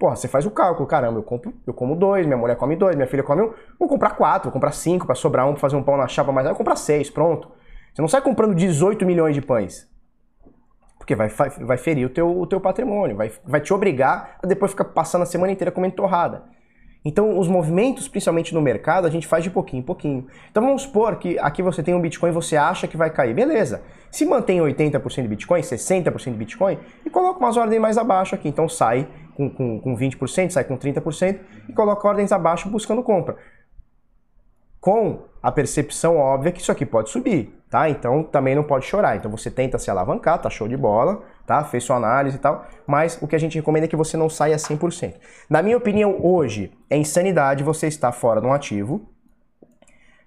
Porra, 0.00 0.16
você 0.16 0.26
faz 0.26 0.46
o 0.46 0.50
cálculo, 0.50 0.88
caramba, 0.88 1.18
eu 1.18 1.22
compro, 1.22 1.52
eu 1.66 1.74
como 1.74 1.94
dois, 1.94 2.24
minha 2.24 2.38
mulher 2.38 2.56
come 2.56 2.74
dois, 2.74 2.96
minha 2.96 3.06
filha 3.06 3.22
come 3.22 3.42
um, 3.42 3.52
vou 3.78 3.86
comprar 3.86 4.16
quatro, 4.16 4.44
vou 4.44 4.52
comprar 4.52 4.72
cinco 4.72 5.04
para 5.04 5.14
sobrar 5.14 5.46
um 5.46 5.52
pra 5.52 5.60
fazer 5.60 5.76
um 5.76 5.82
pão 5.82 5.94
na 5.98 6.08
chapa, 6.08 6.32
mas 6.32 6.46
aí 6.46 6.52
eu 6.52 6.56
comprar 6.56 6.76
seis, 6.76 7.10
pronto. 7.10 7.50
Você 7.92 8.00
não 8.00 8.08
sai 8.08 8.22
comprando 8.22 8.54
18 8.54 9.04
milhões 9.04 9.34
de 9.34 9.42
pães. 9.42 9.86
Porque 10.96 11.14
vai, 11.14 11.28
vai, 11.28 11.50
vai 11.50 11.76
ferir 11.76 12.06
o 12.06 12.08
teu, 12.08 12.40
o 12.40 12.46
teu 12.46 12.58
patrimônio, 12.58 13.14
vai, 13.14 13.30
vai 13.44 13.60
te 13.60 13.74
obrigar 13.74 14.38
a 14.42 14.46
depois 14.46 14.70
ficar 14.70 14.86
passando 14.86 15.20
a 15.20 15.26
semana 15.26 15.52
inteira 15.52 15.70
comendo 15.70 15.96
torrada. 15.96 16.44
Então, 17.04 17.38
os 17.38 17.48
movimentos, 17.48 18.08
principalmente 18.08 18.54
no 18.54 18.60
mercado, 18.60 19.06
a 19.06 19.10
gente 19.10 19.26
faz 19.26 19.42
de 19.42 19.50
pouquinho 19.50 19.80
em 19.80 19.84
pouquinho. 19.84 20.26
Então, 20.50 20.62
vamos 20.62 20.82
supor 20.82 21.16
que 21.16 21.38
aqui 21.38 21.62
você 21.62 21.82
tem 21.82 21.94
um 21.94 22.00
Bitcoin 22.00 22.30
e 22.30 22.32
você 22.32 22.56
acha 22.56 22.86
que 22.86 22.96
vai 22.96 23.10
cair. 23.10 23.34
Beleza. 23.34 23.82
Se 24.10 24.26
mantém 24.26 24.60
80% 24.60 25.22
de 25.22 25.28
Bitcoin, 25.28 25.62
60% 25.62 26.32
de 26.32 26.38
Bitcoin, 26.38 26.78
e 27.04 27.08
coloca 27.08 27.38
umas 27.38 27.56
ordens 27.56 27.80
mais 27.80 27.96
abaixo 27.96 28.34
aqui. 28.34 28.48
Então, 28.48 28.68
sai 28.68 29.08
com, 29.48 29.80
com, 29.80 29.80
com 29.80 29.96
20%, 29.96 30.50
sai 30.50 30.64
com 30.64 30.76
30% 30.76 31.40
e 31.68 31.72
coloca 31.72 32.06
ordens 32.06 32.32
abaixo 32.32 32.68
buscando 32.68 33.02
compra. 33.02 33.36
Com 34.80 35.24
a 35.42 35.50
percepção 35.50 36.16
óbvia 36.16 36.52
que 36.52 36.60
isso 36.60 36.72
aqui 36.72 36.84
pode 36.86 37.10
subir 37.10 37.60
tá? 37.70 37.88
Então 37.88 38.22
também 38.24 38.54
não 38.54 38.64
pode 38.64 38.84
chorar. 38.84 39.16
Então 39.16 39.30
você 39.30 39.50
tenta 39.50 39.78
se 39.78 39.90
alavancar, 39.90 40.38
tá 40.38 40.50
show 40.50 40.66
de 40.66 40.76
bola, 40.76 41.22
tá? 41.46 41.62
Fez 41.64 41.84
sua 41.84 41.96
análise 41.96 42.36
e 42.36 42.40
tal, 42.40 42.66
mas 42.86 43.16
o 43.22 43.28
que 43.28 43.36
a 43.36 43.38
gente 43.38 43.56
recomenda 43.56 43.86
é 43.86 43.88
que 43.88 43.96
você 43.96 44.16
não 44.16 44.28
saia 44.28 44.56
100%. 44.56 45.14
Na 45.48 45.62
minha 45.62 45.76
opinião, 45.76 46.18
hoje 46.20 46.72
é 46.90 46.96
insanidade 46.96 47.62
você 47.62 47.86
estar 47.86 48.10
fora 48.10 48.40
de 48.40 48.46
um 48.46 48.52
ativo 48.52 49.08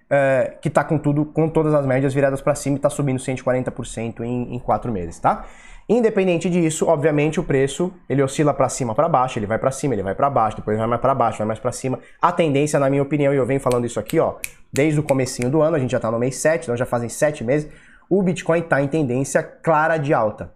é, 0.08 0.56
que 0.60 0.68
está 0.68 0.82
com 0.82 0.98
tudo, 0.98 1.26
com 1.26 1.48
todas 1.48 1.74
as 1.74 1.84
médias 1.84 2.14
viradas 2.14 2.40
para 2.40 2.54
cima 2.54 2.76
e 2.76 2.78
está 2.78 2.88
subindo 2.88 3.18
140% 3.18 4.20
em, 4.20 4.54
em 4.54 4.58
4 4.58 4.90
meses, 4.90 5.18
tá? 5.18 5.44
Independente 5.88 6.48
disso, 6.48 6.86
obviamente 6.86 7.38
o 7.38 7.44
preço 7.44 7.92
ele 8.08 8.22
oscila 8.22 8.54
para 8.54 8.68
cima, 8.68 8.94
para 8.94 9.08
baixo, 9.08 9.38
ele 9.38 9.46
vai 9.46 9.58
para 9.58 9.70
cima, 9.70 9.94
ele 9.94 10.02
vai 10.02 10.14
para 10.14 10.30
baixo, 10.30 10.56
depois 10.56 10.78
vai 10.78 10.86
mais 10.86 11.00
para 11.00 11.14
baixo, 11.14 11.38
vai 11.38 11.46
mais 11.46 11.58
para 11.58 11.72
cima. 11.72 11.98
A 12.20 12.32
tendência, 12.32 12.78
na 12.80 12.88
minha 12.88 13.02
opinião, 13.02 13.34
e 13.34 13.36
eu 13.36 13.44
venho 13.44 13.60
falando 13.60 13.84
isso 13.84 14.00
aqui, 14.00 14.18
ó, 14.18 14.36
desde 14.72 14.98
o 14.98 15.02
comecinho 15.02 15.50
do 15.50 15.60
ano, 15.60 15.76
a 15.76 15.78
gente 15.78 15.90
já 15.90 15.98
está 15.98 16.10
no 16.10 16.18
mês 16.18 16.36
7, 16.36 16.64
então 16.64 16.76
já 16.76 16.86
fazem 16.86 17.08
7 17.08 17.44
meses, 17.44 17.70
o 18.08 18.22
Bitcoin 18.22 18.60
está 18.60 18.80
em 18.80 18.88
tendência 18.88 19.42
clara 19.42 19.98
de 19.98 20.14
alta, 20.14 20.52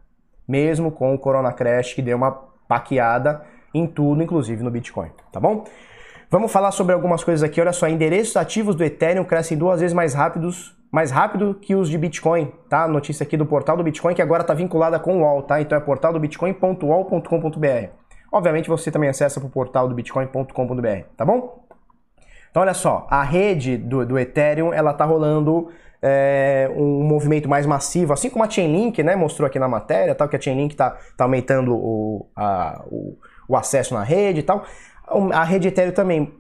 mesmo 0.47 0.91
com 0.91 1.15
o 1.15 1.19
Corona 1.19 1.53
Crash 1.53 1.93
que 1.93 2.01
deu 2.01 2.17
uma 2.17 2.33
paqueada 2.67 3.43
em 3.75 3.87
tudo, 3.87 4.23
inclusive 4.23 4.63
no 4.63 4.71
Bitcoin, 4.71 5.11
tá 5.31 5.39
bom? 5.39 5.65
Vamos 6.31 6.53
falar 6.53 6.73
sobre 6.73 6.93
algumas 6.95 7.25
coisas 7.25 7.43
aqui. 7.43 7.59
Olha 7.59 7.73
só, 7.73 7.89
endereços 7.89 8.37
ativos 8.37 8.75
do 8.75 8.85
Ethereum 8.85 9.25
crescem 9.25 9.57
duas 9.57 9.81
vezes 9.81 9.95
mais 9.95 10.13
rápidos, 10.13 10.78
mais 10.91 11.11
rápido 11.11 11.55
que 11.55 11.75
os 11.75 11.89
de 11.89 11.99
Bitcoin, 11.99 12.53
tá? 12.69 12.89
Notícia 12.89 13.25
aqui 13.25 13.37
do 13.37 13.47
portal 13.47 13.77
do 13.77 13.83
Bitcoin 13.83 14.15
que 14.15 14.23
agora 14.23 14.43
está 14.43 14.55
vinculada 14.55 14.99
com 14.99 15.19
o 15.19 15.21
UOL, 15.21 15.43
tá? 15.43 15.61
Então 15.61 15.77
é 15.77 15.81
portaldobitcoin.uol.com.br. 15.81 17.89
Obviamente 18.31 18.69
você 18.69 18.91
também 18.91 19.09
acessa 19.09 19.41
para 19.41 19.47
o 19.47 19.51
portal 19.51 19.89
do 19.89 19.95
bitcoin.com.br, 19.95 21.05
tá 21.17 21.25
bom? 21.25 21.65
Então 22.51 22.63
olha 22.63 22.75
só, 22.75 23.07
a 23.11 23.23
rede 23.23 23.77
do, 23.77 24.05
do 24.05 24.19
Ethereum 24.19 24.73
ela 24.73 24.93
tá 24.93 25.05
rolando 25.05 25.71
é, 26.03 26.71
um 26.75 27.03
movimento 27.03 27.49
mais 27.49 27.67
massivo, 27.67 28.13
assim 28.13 28.31
como 28.31 28.45
a 28.45 28.51
Chainlink, 28.51 29.03
né, 29.03 29.17
mostrou 29.17 29.47
aqui 29.47 29.59
na 29.59 29.69
matéria, 29.69 30.15
tal 30.15 30.29
que 30.29 30.37
a 30.37 30.41
Chainlink 30.41 30.77
tá, 30.77 30.97
tá 31.17 31.25
aumentando 31.25 31.75
o, 31.75 32.27
a, 32.37 32.83
o, 32.91 33.17
o 33.49 33.57
acesso 33.57 33.95
na 33.95 34.03
rede 34.03 34.41
e 34.41 34.43
tal 34.43 34.65
a 35.33 35.45
rede 35.45 35.69
Ethereum 35.69 35.93
também 35.93 36.35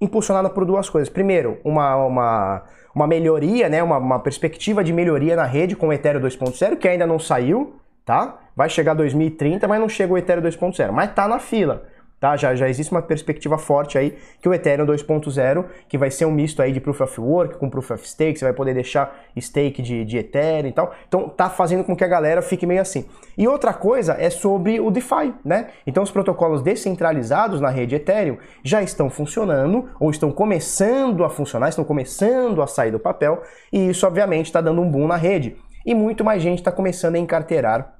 impulsionada 0.00 0.48
por 0.48 0.64
duas 0.64 0.88
coisas. 0.88 1.08
Primeiro, 1.08 1.58
uma, 1.64 1.96
uma, 1.96 2.62
uma 2.94 3.06
melhoria, 3.06 3.68
né, 3.68 3.82
uma, 3.82 3.98
uma 3.98 4.18
perspectiva 4.18 4.82
de 4.82 4.92
melhoria 4.92 5.36
na 5.36 5.44
rede 5.44 5.76
com 5.76 5.88
o 5.88 5.92
Ethereum 5.92 6.22
2.0, 6.22 6.76
que 6.76 6.88
ainda 6.88 7.06
não 7.06 7.18
saiu, 7.18 7.74
tá? 8.04 8.38
Vai 8.56 8.68
chegar 8.68 8.94
2030, 8.94 9.68
mas 9.68 9.80
não 9.80 9.88
chega 9.88 10.12
o 10.12 10.18
Ethereum 10.18 10.42
2.0, 10.42 10.90
mas 10.90 11.12
tá 11.12 11.28
na 11.28 11.38
fila. 11.38 11.84
Tá? 12.20 12.36
Já, 12.36 12.54
já 12.54 12.68
existe 12.68 12.92
uma 12.92 13.00
perspectiva 13.00 13.56
forte 13.56 13.96
aí 13.96 14.14
que 14.42 14.48
o 14.48 14.52
Ethereum 14.52 14.84
2.0, 14.84 15.64
que 15.88 15.96
vai 15.96 16.10
ser 16.10 16.26
um 16.26 16.30
misto 16.30 16.60
aí 16.60 16.70
de 16.70 16.78
Proof 16.78 17.00
of 17.00 17.18
Work 17.18 17.56
com 17.56 17.70
Proof 17.70 17.92
of 17.92 18.06
Stake, 18.06 18.38
você 18.38 18.44
vai 18.44 18.52
poder 18.52 18.74
deixar 18.74 19.24
stake 19.40 19.80
de, 19.80 20.04
de 20.04 20.18
Ethereum 20.18 20.68
e 20.68 20.72
tal. 20.72 20.94
Então 21.08 21.30
tá 21.30 21.48
fazendo 21.48 21.82
com 21.82 21.96
que 21.96 22.04
a 22.04 22.06
galera 22.06 22.42
fique 22.42 22.66
meio 22.66 22.82
assim. 22.82 23.06
E 23.38 23.48
outra 23.48 23.72
coisa 23.72 24.16
é 24.18 24.28
sobre 24.28 24.78
o 24.78 24.90
DeFi, 24.90 25.32
né? 25.42 25.68
Então 25.86 26.02
os 26.02 26.10
protocolos 26.10 26.60
descentralizados 26.60 27.58
na 27.58 27.70
rede 27.70 27.94
Ethereum 27.94 28.36
já 28.62 28.82
estão 28.82 29.08
funcionando 29.08 29.88
ou 29.98 30.10
estão 30.10 30.30
começando 30.30 31.24
a 31.24 31.30
funcionar, 31.30 31.70
estão 31.70 31.84
começando 31.84 32.60
a 32.60 32.66
sair 32.66 32.90
do 32.90 33.00
papel 33.00 33.42
e 33.72 33.88
isso 33.88 34.06
obviamente 34.06 34.46
está 34.46 34.60
dando 34.60 34.82
um 34.82 34.90
boom 34.90 35.06
na 35.06 35.16
rede. 35.16 35.56
E 35.86 35.94
muito 35.94 36.22
mais 36.22 36.42
gente 36.42 36.58
está 36.58 36.70
começando 36.70 37.14
a 37.14 37.18
encarteirar 37.18 37.98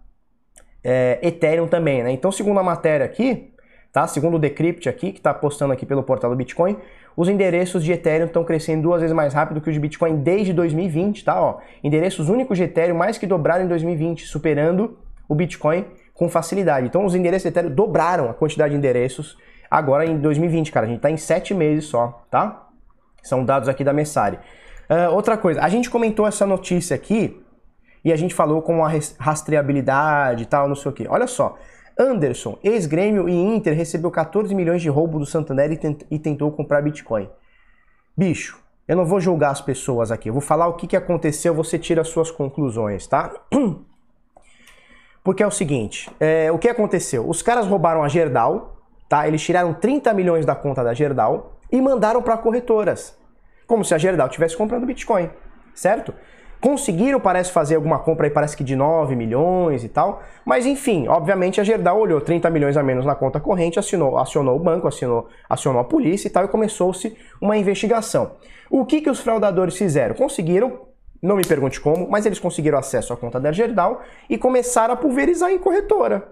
é, 0.85 1.19
Ethereum 1.23 1.67
também, 1.67 2.03
né? 2.03 2.13
Então 2.13 2.31
segundo 2.31 2.61
a 2.61 2.63
matéria 2.63 3.07
aqui, 3.07 3.50
Tá? 3.93 4.07
Segundo 4.07 4.35
o 4.35 4.39
Decrypt 4.39 4.89
aqui, 4.89 5.13
que 5.13 5.19
está 5.19 5.35
postando 5.35 5.73
aqui 5.73 5.85
pelo 5.85 6.03
portal 6.03 6.31
do 6.31 6.37
Bitcoin, 6.37 6.77
os 7.17 7.29
endereços 7.29 7.83
de 7.83 7.93
Ethereum 7.93 8.27
estão 8.27 8.45
crescendo 8.45 8.83
duas 8.83 9.01
vezes 9.01 9.15
mais 9.15 9.35
rápido 9.35 9.61
que 9.61 9.69
os 9.69 9.75
de 9.75 9.81
Bitcoin 9.81 10.17
desde 10.17 10.53
2020, 10.53 11.25
tá? 11.25 11.41
Ó, 11.41 11.59
endereços 11.83 12.29
únicos 12.29 12.57
de 12.57 12.65
Ethereum 12.65 12.97
mais 12.97 13.19
que 13.19 13.27
dobraram 13.27 13.65
em 13.65 13.69
2020, 13.69 14.27
superando 14.27 14.97
o 15.29 15.35
Bitcoin 15.35 15.85
com 16.15 16.29
facilidade. 16.29 16.87
Então 16.87 17.05
os 17.05 17.15
endereços 17.15 17.43
de 17.43 17.49
Ethereum 17.49 17.75
dobraram 17.75 18.31
a 18.31 18.35
quantidade 18.35 18.71
de 18.71 18.79
endereços 18.79 19.37
agora 19.71 20.07
em 20.07 20.19
2020, 20.19 20.71
cara. 20.71 20.87
A 20.87 20.89
gente 20.89 20.99
está 20.99 21.11
em 21.11 21.17
sete 21.17 21.53
meses 21.53 21.87
só, 21.87 22.25
tá? 22.31 22.69
São 23.23 23.45
dados 23.45 23.69
aqui 23.69 23.83
da 23.83 23.93
Messari. 23.93 24.39
Uh, 24.89 25.15
outra 25.15 25.37
coisa, 25.37 25.61
a 25.61 25.69
gente 25.69 25.91
comentou 25.91 26.27
essa 26.27 26.47
notícia 26.47 26.95
aqui 26.95 27.41
e 28.05 28.13
a 28.13 28.17
gente 28.17 28.35
falou 28.35 28.63
com 28.63 28.85
a 28.85 28.91
rastreabilidade 29.19 30.45
e 30.45 30.47
tal, 30.47 30.69
não 30.69 30.75
sei 30.75 30.91
o 30.91 30.95
que. 30.95 31.07
Olha 31.09 31.27
só, 31.27 31.59
Anderson, 32.01 32.59
ex-Grêmio 32.65 33.29
e 33.29 33.35
Inter, 33.35 33.77
recebeu 33.77 34.11
14 34.11 34.55
milhões 34.55 34.81
de 34.81 34.89
roubo 34.89 35.19
do 35.19 35.27
Santander 35.27 35.71
e, 35.71 35.77
tent 35.77 36.03
e 36.11 36.19
tentou 36.19 36.51
comprar 36.51 36.81
Bitcoin. 36.81 37.29
Bicho, 38.17 38.59
eu 38.89 38.97
não 38.97 39.05
vou 39.05 39.21
julgar 39.21 39.51
as 39.51 39.61
pessoas 39.61 40.11
aqui, 40.11 40.31
eu 40.31 40.33
vou 40.33 40.41
falar 40.41 40.67
o 40.67 40.75
que, 40.75 40.87
que 40.87 40.97
aconteceu, 40.97 41.55
você 41.55 41.79
tira 41.79 42.01
as 42.01 42.09
suas 42.09 42.31
conclusões, 42.31 43.07
tá? 43.07 43.31
Porque 45.23 45.43
é 45.43 45.47
o 45.47 45.51
seguinte, 45.51 46.11
é, 46.19 46.51
o 46.51 46.59
que 46.59 46.69
aconteceu? 46.69 47.29
Os 47.29 47.43
caras 47.43 47.67
roubaram 47.67 48.03
a 48.03 48.09
Gerdau, 48.09 48.79
tá? 49.07 49.29
Eles 49.29 49.43
tiraram 49.43 49.75
30 49.75 50.15
milhões 50.15 50.47
da 50.47 50.55
conta 50.55 50.83
da 50.83 50.95
Gerdau 50.95 51.61
e 51.71 51.81
mandaram 51.81 52.23
para 52.23 52.39
corretoras. 52.39 53.15
Como 53.67 53.85
se 53.85 53.95
a 53.95 53.99
Gerdau 53.99 54.27
estivesse 54.27 54.57
comprando 54.57 54.87
Bitcoin, 54.87 55.31
certo? 55.75 56.15
Conseguiram, 56.61 57.19
parece, 57.19 57.51
fazer 57.51 57.77
alguma 57.77 57.99
compra 57.99 58.27
aí, 58.27 58.31
parece 58.31 58.55
que 58.55 58.63
de 58.63 58.77
9 58.77 59.17
milhões 59.17 59.83
e 59.83 59.89
tal. 59.89 60.23
Mas 60.45 60.67
enfim, 60.67 61.09
obviamente 61.09 61.61
a 61.61 61.65
Gerdau 61.65 61.99
olhou 61.99 62.21
30 62.21 62.51
milhões 62.51 62.77
a 62.77 62.83
menos 62.83 63.07
na 63.07 63.15
conta 63.15 63.41
corrente, 63.41 63.79
assinou, 63.79 64.19
acionou 64.19 64.57
o 64.57 64.59
banco, 64.59 64.87
acionou, 64.87 65.29
acionou 65.49 65.81
a 65.81 65.85
polícia 65.85 66.29
e 66.29 66.31
tal, 66.31 66.45
e 66.45 66.49
começou-se 66.49 67.17
uma 67.41 67.57
investigação. 67.57 68.33
O 68.69 68.85
que, 68.85 69.01
que 69.01 69.09
os 69.09 69.21
fraudadores 69.21 69.77
fizeram? 69.77 70.15
Conseguiram, 70.15 70.81
não 71.23 71.37
me 71.37 71.47
pergunte 71.47 71.81
como, 71.81 72.09
mas 72.11 72.27
eles 72.27 72.39
conseguiram 72.39 72.79
acesso 72.79 73.13
à 73.13 73.17
conta 73.17 73.41
da 73.41 73.53
Gerdau 73.53 74.03
e 74.29 74.37
começaram 74.37 74.93
a 74.93 74.97
pulverizar 74.97 75.51
em 75.51 75.59
corretora. 75.59 76.29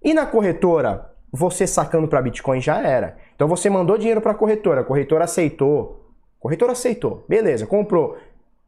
E 0.00 0.14
na 0.14 0.26
corretora, 0.26 1.10
você 1.32 1.66
sacando 1.66 2.06
para 2.06 2.22
Bitcoin 2.22 2.60
já 2.60 2.78
era. 2.78 3.16
Então 3.34 3.48
você 3.48 3.68
mandou 3.68 3.98
dinheiro 3.98 4.20
para 4.20 4.32
a 4.32 4.34
corretora, 4.34 4.82
a 4.82 4.84
corretora 4.84 5.24
aceitou. 5.24 5.98
Corretora 6.38 6.72
aceitou, 6.72 7.24
beleza, 7.28 7.66
comprou 7.66 8.16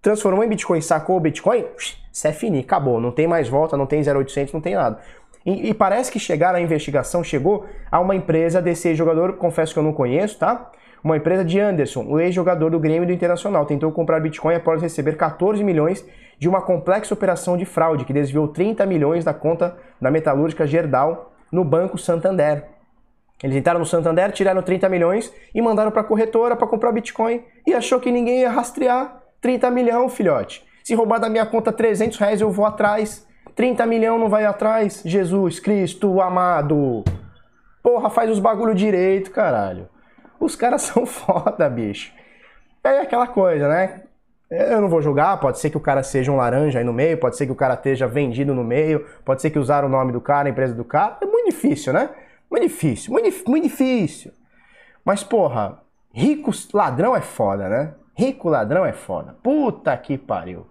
transformou 0.05 0.45
em 0.45 0.49
Bitcoin, 0.49 0.83
sacou 0.83 1.17
o 1.17 1.21
Bitcoin, 1.21 1.65
isso 2.13 2.29
é 2.29 2.33
fini, 2.33 2.61
acabou, 2.61 3.01
não 3.01 3.11
tem 3.11 3.27
mais 3.27 3.49
volta, 3.49 3.75
não 3.75 3.87
tem 3.87 4.03
0800, 4.07 4.53
não 4.53 4.61
tem 4.61 4.75
nada. 4.75 5.01
E, 5.47 5.71
e 5.71 5.75
parece 5.75 6.13
que 6.13 6.19
chegaram 6.19 6.59
a 6.59 6.61
investigação, 6.61 7.25
chegou 7.25 7.65
a 7.91 7.99
uma 7.99 8.15
empresa 8.15 8.61
desse 8.61 8.95
jogador, 8.95 9.33
confesso 9.39 9.73
que 9.73 9.79
eu 9.79 9.83
não 9.83 9.95
conheço, 9.95 10.39
tá? 10.39 10.71
Uma 11.03 11.17
empresa 11.17 11.43
de 11.43 11.59
Anderson, 11.59 12.05
o 12.07 12.21
ex-jogador 12.21 12.71
do 12.71 12.79
Grêmio 12.79 13.07
do 13.07 13.13
Internacional, 13.13 13.65
tentou 13.65 13.91
comprar 13.93 14.21
Bitcoin 14.21 14.55
após 14.55 14.83
receber 14.83 15.17
14 15.17 15.65
milhões 15.65 16.07
de 16.39 16.51
uma 16.51 16.61
complexa 16.61 17.15
operação 17.15 17.57
de 17.57 17.65
fraude 17.65 18.05
que 18.05 18.13
desviou 18.13 18.49
30 18.49 18.85
milhões 18.85 19.25
da 19.25 19.33
conta 19.33 19.75
da 19.99 20.11
metalúrgica 20.11 20.67
Gerdau 20.67 21.33
no 21.51 21.65
Banco 21.65 21.97
Santander. 21.97 22.65
Eles 23.43 23.57
entraram 23.57 23.81
no 23.81 23.87
Santander, 23.87 24.33
tiraram 24.33 24.63
30 24.63 24.87
milhões 24.91 25.33
e 25.55 25.63
mandaram 25.63 25.91
para 25.91 26.03
a 26.03 26.05
corretora 26.05 26.57
para 26.57 26.67
comprar 26.67 26.93
Bitcoin 26.93 27.43
e 27.67 27.73
achou 27.73 27.99
que 28.01 28.13
ninguém 28.13 28.41
ia 28.41 28.51
rastrear 28.51 29.24
30 29.45 29.71
milhão, 29.71 30.09
filhote. 30.09 30.65
Se 30.83 30.95
roubar 30.95 31.19
da 31.19 31.29
minha 31.29 31.45
conta 31.45 31.71
300 31.71 32.17
reais, 32.17 32.41
eu 32.41 32.51
vou 32.51 32.65
atrás. 32.65 33.29
30 33.55 33.85
milhão 33.85 34.19
não 34.19 34.31
vai 34.31 34.47
atrás. 34.47 35.03
Jesus 35.05 35.61
Cristo 35.61 36.19
amado. 36.19 37.05
Porra, 37.83 38.09
faz 38.09 38.31
os 38.31 38.39
bagulho 38.39 38.75
direito, 38.75 39.31
caralho. 39.31 39.87
Os 40.41 40.57
caras 40.57 40.81
são 40.89 41.05
foda, 41.05 41.69
bicho. 41.69 42.11
É 42.83 43.01
aquela 43.01 43.27
coisa, 43.27 43.69
né? 43.69 44.05
Eu 44.51 44.81
não 44.81 44.89
vou 44.89 45.03
julgar, 45.03 45.39
pode 45.39 45.59
ser 45.59 45.69
que 45.69 45.77
o 45.77 45.81
cara 45.81 46.03
seja 46.03 46.33
um 46.33 46.37
laranja 46.37 46.79
aí 46.79 46.85
no 46.85 46.95
meio, 46.95 47.19
pode 47.19 47.37
ser 47.37 47.45
que 47.45 47.53
o 47.53 47.57
cara 47.57 47.75
esteja 47.75 48.07
vendido 48.07 48.55
no 48.55 48.65
meio, 48.65 49.05
pode 49.27 49.43
ser 49.43 49.51
que 49.51 49.59
usaram 49.59 49.89
o 49.89 49.91
nome 49.91 50.11
do 50.11 50.23
cara, 50.23 50.49
a 50.49 50.51
empresa 50.51 50.75
do 50.75 50.87
cara. 50.87 51.19
É 51.21 51.27
muito 51.27 51.51
difícil, 51.51 51.93
né? 51.93 52.09
Muito 52.51 52.63
difícil, 52.63 53.13
muito, 53.13 53.51
muito 53.51 53.65
difícil. 53.65 54.33
Mas, 55.05 55.23
porra, 55.23 55.83
rico 56.15 56.51
ladrão 56.73 57.15
é 57.15 57.21
foda, 57.21 57.69
né? 57.69 57.95
Rico 58.15 58.49
ladrão 58.49 58.87
é 58.87 58.93
foda. 58.93 59.37
Puta 59.43 59.97
que 59.97 60.17
pariu. 60.17 60.67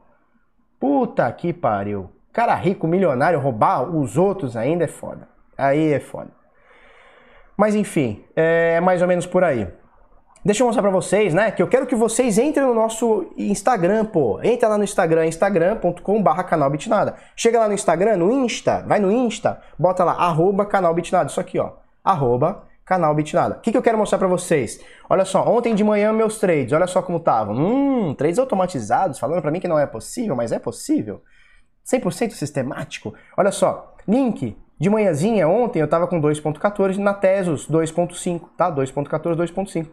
Puta 0.79 1.31
que 1.31 1.51
pariu. 1.53 2.09
Cara 2.31 2.55
rico, 2.55 2.87
milionário, 2.87 3.39
roubar 3.39 3.83
os 3.83 4.17
outros 4.17 4.57
ainda 4.57 4.85
é 4.85 4.87
foda. 4.87 5.27
Aí 5.57 5.93
é 5.93 5.99
foda. 5.99 6.31
Mas 7.55 7.75
enfim, 7.75 8.23
é 8.35 8.79
mais 8.81 9.01
ou 9.01 9.07
menos 9.07 9.27
por 9.27 9.43
aí. 9.43 9.67
Deixa 10.43 10.61
eu 10.61 10.67
mostrar 10.67 10.81
pra 10.81 10.91
vocês, 10.91 11.33
né? 11.33 11.51
Que 11.51 11.61
eu 11.63 11.67
quero 11.67 11.85
que 11.85 11.95
vocês 11.95 12.37
entrem 12.37 12.65
no 12.65 12.73
nosso 12.73 13.31
Instagram, 13.37 14.03
pô. 14.05 14.41
Entra 14.43 14.67
lá 14.67 14.77
no 14.77 14.83
Instagram, 14.83 15.25
instagram.com 15.25 16.21
barra 16.21 16.43
canal 16.43 16.69
Bitnada. 16.69 17.15
Chega 17.35 17.59
lá 17.59 17.67
no 17.67 17.73
Instagram, 17.73 18.17
no 18.17 18.29
Insta, 18.29 18.83
vai 18.85 18.99
no 18.99 19.09
Insta, 19.09 19.61
bota 19.79 20.03
lá, 20.03 20.13
arroba 20.13 20.65
canal 20.65 20.93
Bitnada. 20.93 21.29
Isso 21.29 21.39
aqui, 21.39 21.59
ó. 21.59 21.73
Arroba 22.03 22.63
canal 22.93 23.15
Bitnada. 23.15 23.55
O 23.55 23.59
que, 23.59 23.71
que 23.71 23.77
eu 23.77 23.81
quero 23.81 23.97
mostrar 23.97 24.19
para 24.19 24.27
vocês? 24.27 24.79
Olha 25.09 25.25
só, 25.25 25.43
ontem 25.47 25.73
de 25.73 25.83
manhã 25.83 26.13
meus 26.13 26.39
trades, 26.39 26.71
olha 26.73 26.85
só 26.85 27.01
como 27.01 27.17
estavam. 27.17 27.55
Hum, 27.55 28.13
trades 28.13 28.37
automatizados, 28.37 29.17
falando 29.17 29.41
para 29.41 29.49
mim 29.49 29.59
que 29.59 29.67
não 29.67 29.79
é 29.79 29.87
possível, 29.87 30.35
mas 30.35 30.51
é 30.51 30.59
possível. 30.59 31.21
100% 31.91 32.31
sistemático. 32.31 33.13
Olha 33.35 33.51
só, 33.51 33.95
link 34.07 34.55
de 34.79 34.89
manhãzinha 34.89 35.47
ontem 35.47 35.79
eu 35.79 35.87
tava 35.87 36.07
com 36.07 36.21
2.14 36.21 36.97
na 36.97 37.13
Tesos 37.13 37.67
2.5, 37.69 38.49
tá? 38.55 38.71
2.14, 38.71 39.35
2.5. 39.35 39.87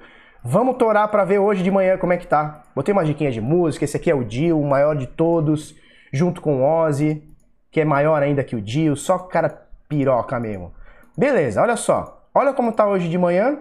Vamos 0.44 0.76
torar 0.76 1.08
para 1.08 1.24
ver 1.24 1.38
hoje 1.38 1.62
de 1.62 1.70
manhã 1.70 1.96
como 1.96 2.12
é 2.12 2.18
que 2.18 2.26
tá. 2.26 2.64
Botei 2.74 2.92
uma 2.92 3.04
diquinha 3.04 3.30
de 3.30 3.40
música, 3.40 3.84
esse 3.84 3.96
aqui 3.96 4.10
é 4.10 4.14
o 4.14 4.24
Dio, 4.24 4.60
o 4.60 4.66
maior 4.66 4.94
de 4.94 5.06
todos, 5.06 5.74
junto 6.12 6.40
com 6.40 6.60
o 6.60 6.84
Ozzy, 6.84 7.22
que 7.70 7.80
é 7.80 7.84
maior 7.84 8.22
ainda 8.22 8.44
que 8.44 8.56
o 8.56 8.60
Dio, 8.60 8.94
só 8.94 9.18
cara 9.18 9.66
piroca 9.88 10.38
mesmo. 10.38 10.72
Beleza, 11.16 11.62
olha 11.62 11.76
só. 11.76 12.19
Olha 12.32 12.52
como 12.52 12.70
está 12.70 12.86
hoje 12.86 13.08
de 13.08 13.18
manhã. 13.18 13.58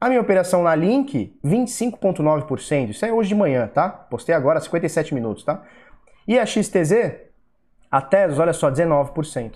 A 0.00 0.08
minha 0.08 0.20
operação 0.20 0.62
na 0.62 0.74
Link, 0.74 1.36
25,9%. 1.44 2.90
Isso 2.90 3.04
é 3.04 3.12
hoje 3.12 3.30
de 3.30 3.34
manhã, 3.34 3.66
tá? 3.66 3.88
Postei 3.88 4.34
agora, 4.34 4.60
57 4.60 5.14
minutos, 5.14 5.42
tá? 5.42 5.62
E 6.28 6.38
a 6.38 6.46
XTZ, 6.46 7.14
a 7.90 8.00
Tesos, 8.02 8.38
olha 8.38 8.52
só, 8.52 8.70
19%. 8.70 9.54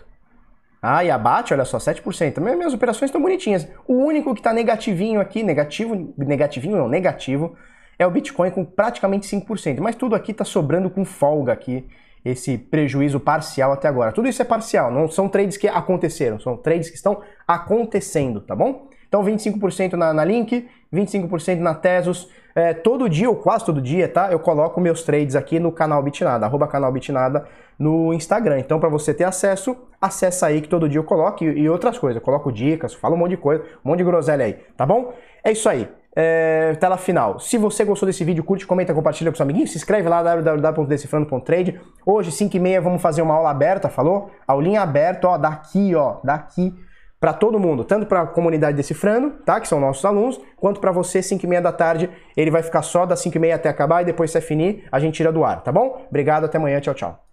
Ah, 0.83 1.05
e 1.05 1.11
a 1.11 1.19
BAT, 1.19 1.53
olha 1.53 1.65
só, 1.65 1.79
7%. 1.79 2.41
Minhas 2.41 2.73
operações 2.73 3.11
estão 3.11 3.21
bonitinhas. 3.21 3.69
O 3.87 3.95
único 3.95 4.33
que 4.33 4.41
está 4.41 4.53
negativinho 4.53 5.21
aqui, 5.21 5.43
negativo, 5.43 6.15
negativinho 6.17 6.79
não, 6.79 6.89
negativo, 6.89 7.55
é 7.99 8.07
o 8.07 8.11
Bitcoin 8.11 8.51
com 8.51 8.65
praticamente 8.65 9.29
5%. 9.29 9.79
Mas 9.81 9.95
tudo 9.95 10.15
aqui 10.15 10.33
está 10.33 10.45
sobrando 10.45 10.89
com 10.89 11.05
folga 11.05 11.53
aqui 11.53 11.87
esse 12.25 12.59
prejuízo 12.59 13.19
parcial 13.19 13.73
até 13.73 13.89
agora. 13.89 14.13
Tudo 14.13 14.29
isso 14.29 14.43
é 14.43 14.45
parcial, 14.45 14.91
não 14.91 15.09
são 15.09 15.29
trades 15.29 15.57
que 15.57 15.69
aconteceram, 15.69 16.39
são 16.39 16.57
trades 16.57 16.91
que 16.91 16.97
estão 16.97 17.21
acontecendo, 17.47 18.41
tá 18.41 18.55
bom? 18.55 18.89
Então 19.09 19.25
25% 19.25 19.95
na, 19.95 20.13
na 20.13 20.25
Link, 20.25 20.69
25% 20.93 21.59
na 21.59 21.75
Tesos, 21.75 22.29
é, 22.55 22.75
todo 22.75 23.09
dia, 23.09 23.29
ou 23.29 23.37
quase 23.37 23.65
todo 23.65 23.81
dia, 23.81 24.09
tá? 24.09 24.31
Eu 24.31 24.39
coloco 24.39 24.81
meus 24.81 25.03
trades 25.03 25.35
aqui 25.35 25.59
no 25.59 25.73
canal 25.73 26.03
Bitnada, 26.03 26.47
arroba 26.47 26.69
canal 26.69 26.93
Bitnada 26.93 27.47
no 27.79 28.13
Instagram. 28.13 28.59
Então 28.59 28.79
para 28.79 28.89
você 28.89 29.15
ter 29.15 29.25
acesso, 29.25 29.77
acessa 30.01 30.47
aí 30.47 30.61
que 30.61 30.69
todo 30.69 30.89
dia 30.89 30.99
eu 30.99 31.05
coloco 31.05 31.43
e, 31.43 31.61
e 31.61 31.69
outras 31.69 31.99
coisas. 31.99 32.17
Eu 32.21 32.25
coloco 32.25 32.53
dicas, 32.53 32.95
falo 32.95 33.15
um 33.15 33.19
monte 33.19 33.31
de 33.31 33.37
coisa, 33.39 33.65
um 33.85 33.89
monte 33.89 33.99
de 33.99 34.05
groselha 34.05 34.45
aí, 34.45 34.55
tá 34.77 34.85
bom? 34.85 35.13
É 35.43 35.53
isso 35.53 35.69
aí 35.69 35.89
é, 36.15 36.75
tela 36.81 36.97
final. 36.97 37.39
Se 37.39 37.57
você 37.57 37.85
gostou 37.85 38.07
desse 38.07 38.25
vídeo, 38.25 38.43
curte, 38.43 38.67
comenta, 38.67 38.93
compartilha 38.93 39.31
com 39.31 39.37
seu 39.37 39.45
amiguinho, 39.45 39.67
se 39.67 39.77
inscreve 39.77 40.09
lá 40.09 40.23
www.decifrando.trade. 40.23 41.81
Hoje, 42.05 42.33
5 42.33 42.57
e 42.57 42.61
meia, 42.61 42.81
vamos 42.81 43.01
fazer 43.01 43.23
uma 43.23 43.35
aula 43.35 43.51
aberta, 43.51 43.89
falou? 43.89 44.31
Aulinha 44.47 44.83
aberta, 44.83 45.29
ó, 45.29 45.39
daqui, 45.39 45.95
ó, 45.95 46.17
daqui 46.25 46.75
para 47.21 47.35
todo 47.35 47.61
mundo, 47.61 47.85
tanto 47.85 48.07
para 48.07 48.23
a 48.23 48.27
comunidade 48.27 48.77
Decifrando, 48.79 49.33
tá, 49.45 49.61
que 49.61 49.69
são 49.69 49.79
nossos 49.79 50.03
alunos, 50.07 50.41
quanto 50.57 50.81
para 50.81 50.91
você, 50.91 51.23
5 51.23 51.45
e 51.45 51.49
meia 51.49 51.61
da 51.61 51.71
tarde. 51.71 52.09
Ele 52.35 52.51
vai 52.51 52.63
ficar 52.63 52.81
só 52.81 53.05
das 53.05 53.21
5 53.21 53.37
e 53.37 53.41
meia 53.41 53.57
até 53.57 53.69
acabar 53.69 54.01
e 54.01 54.07
depois 54.07 54.31
se 54.31 54.41
finir, 54.41 54.85
a 54.91 54.99
gente 54.99 55.17
tira 55.17 55.31
do 55.31 55.45
ar, 55.45 55.63
tá 55.63 55.71
bom? 55.71 56.07
Obrigado, 56.09 56.45
até 56.45 56.57
amanhã, 56.57 56.81
tchau, 56.81 56.95
tchau. 56.95 57.25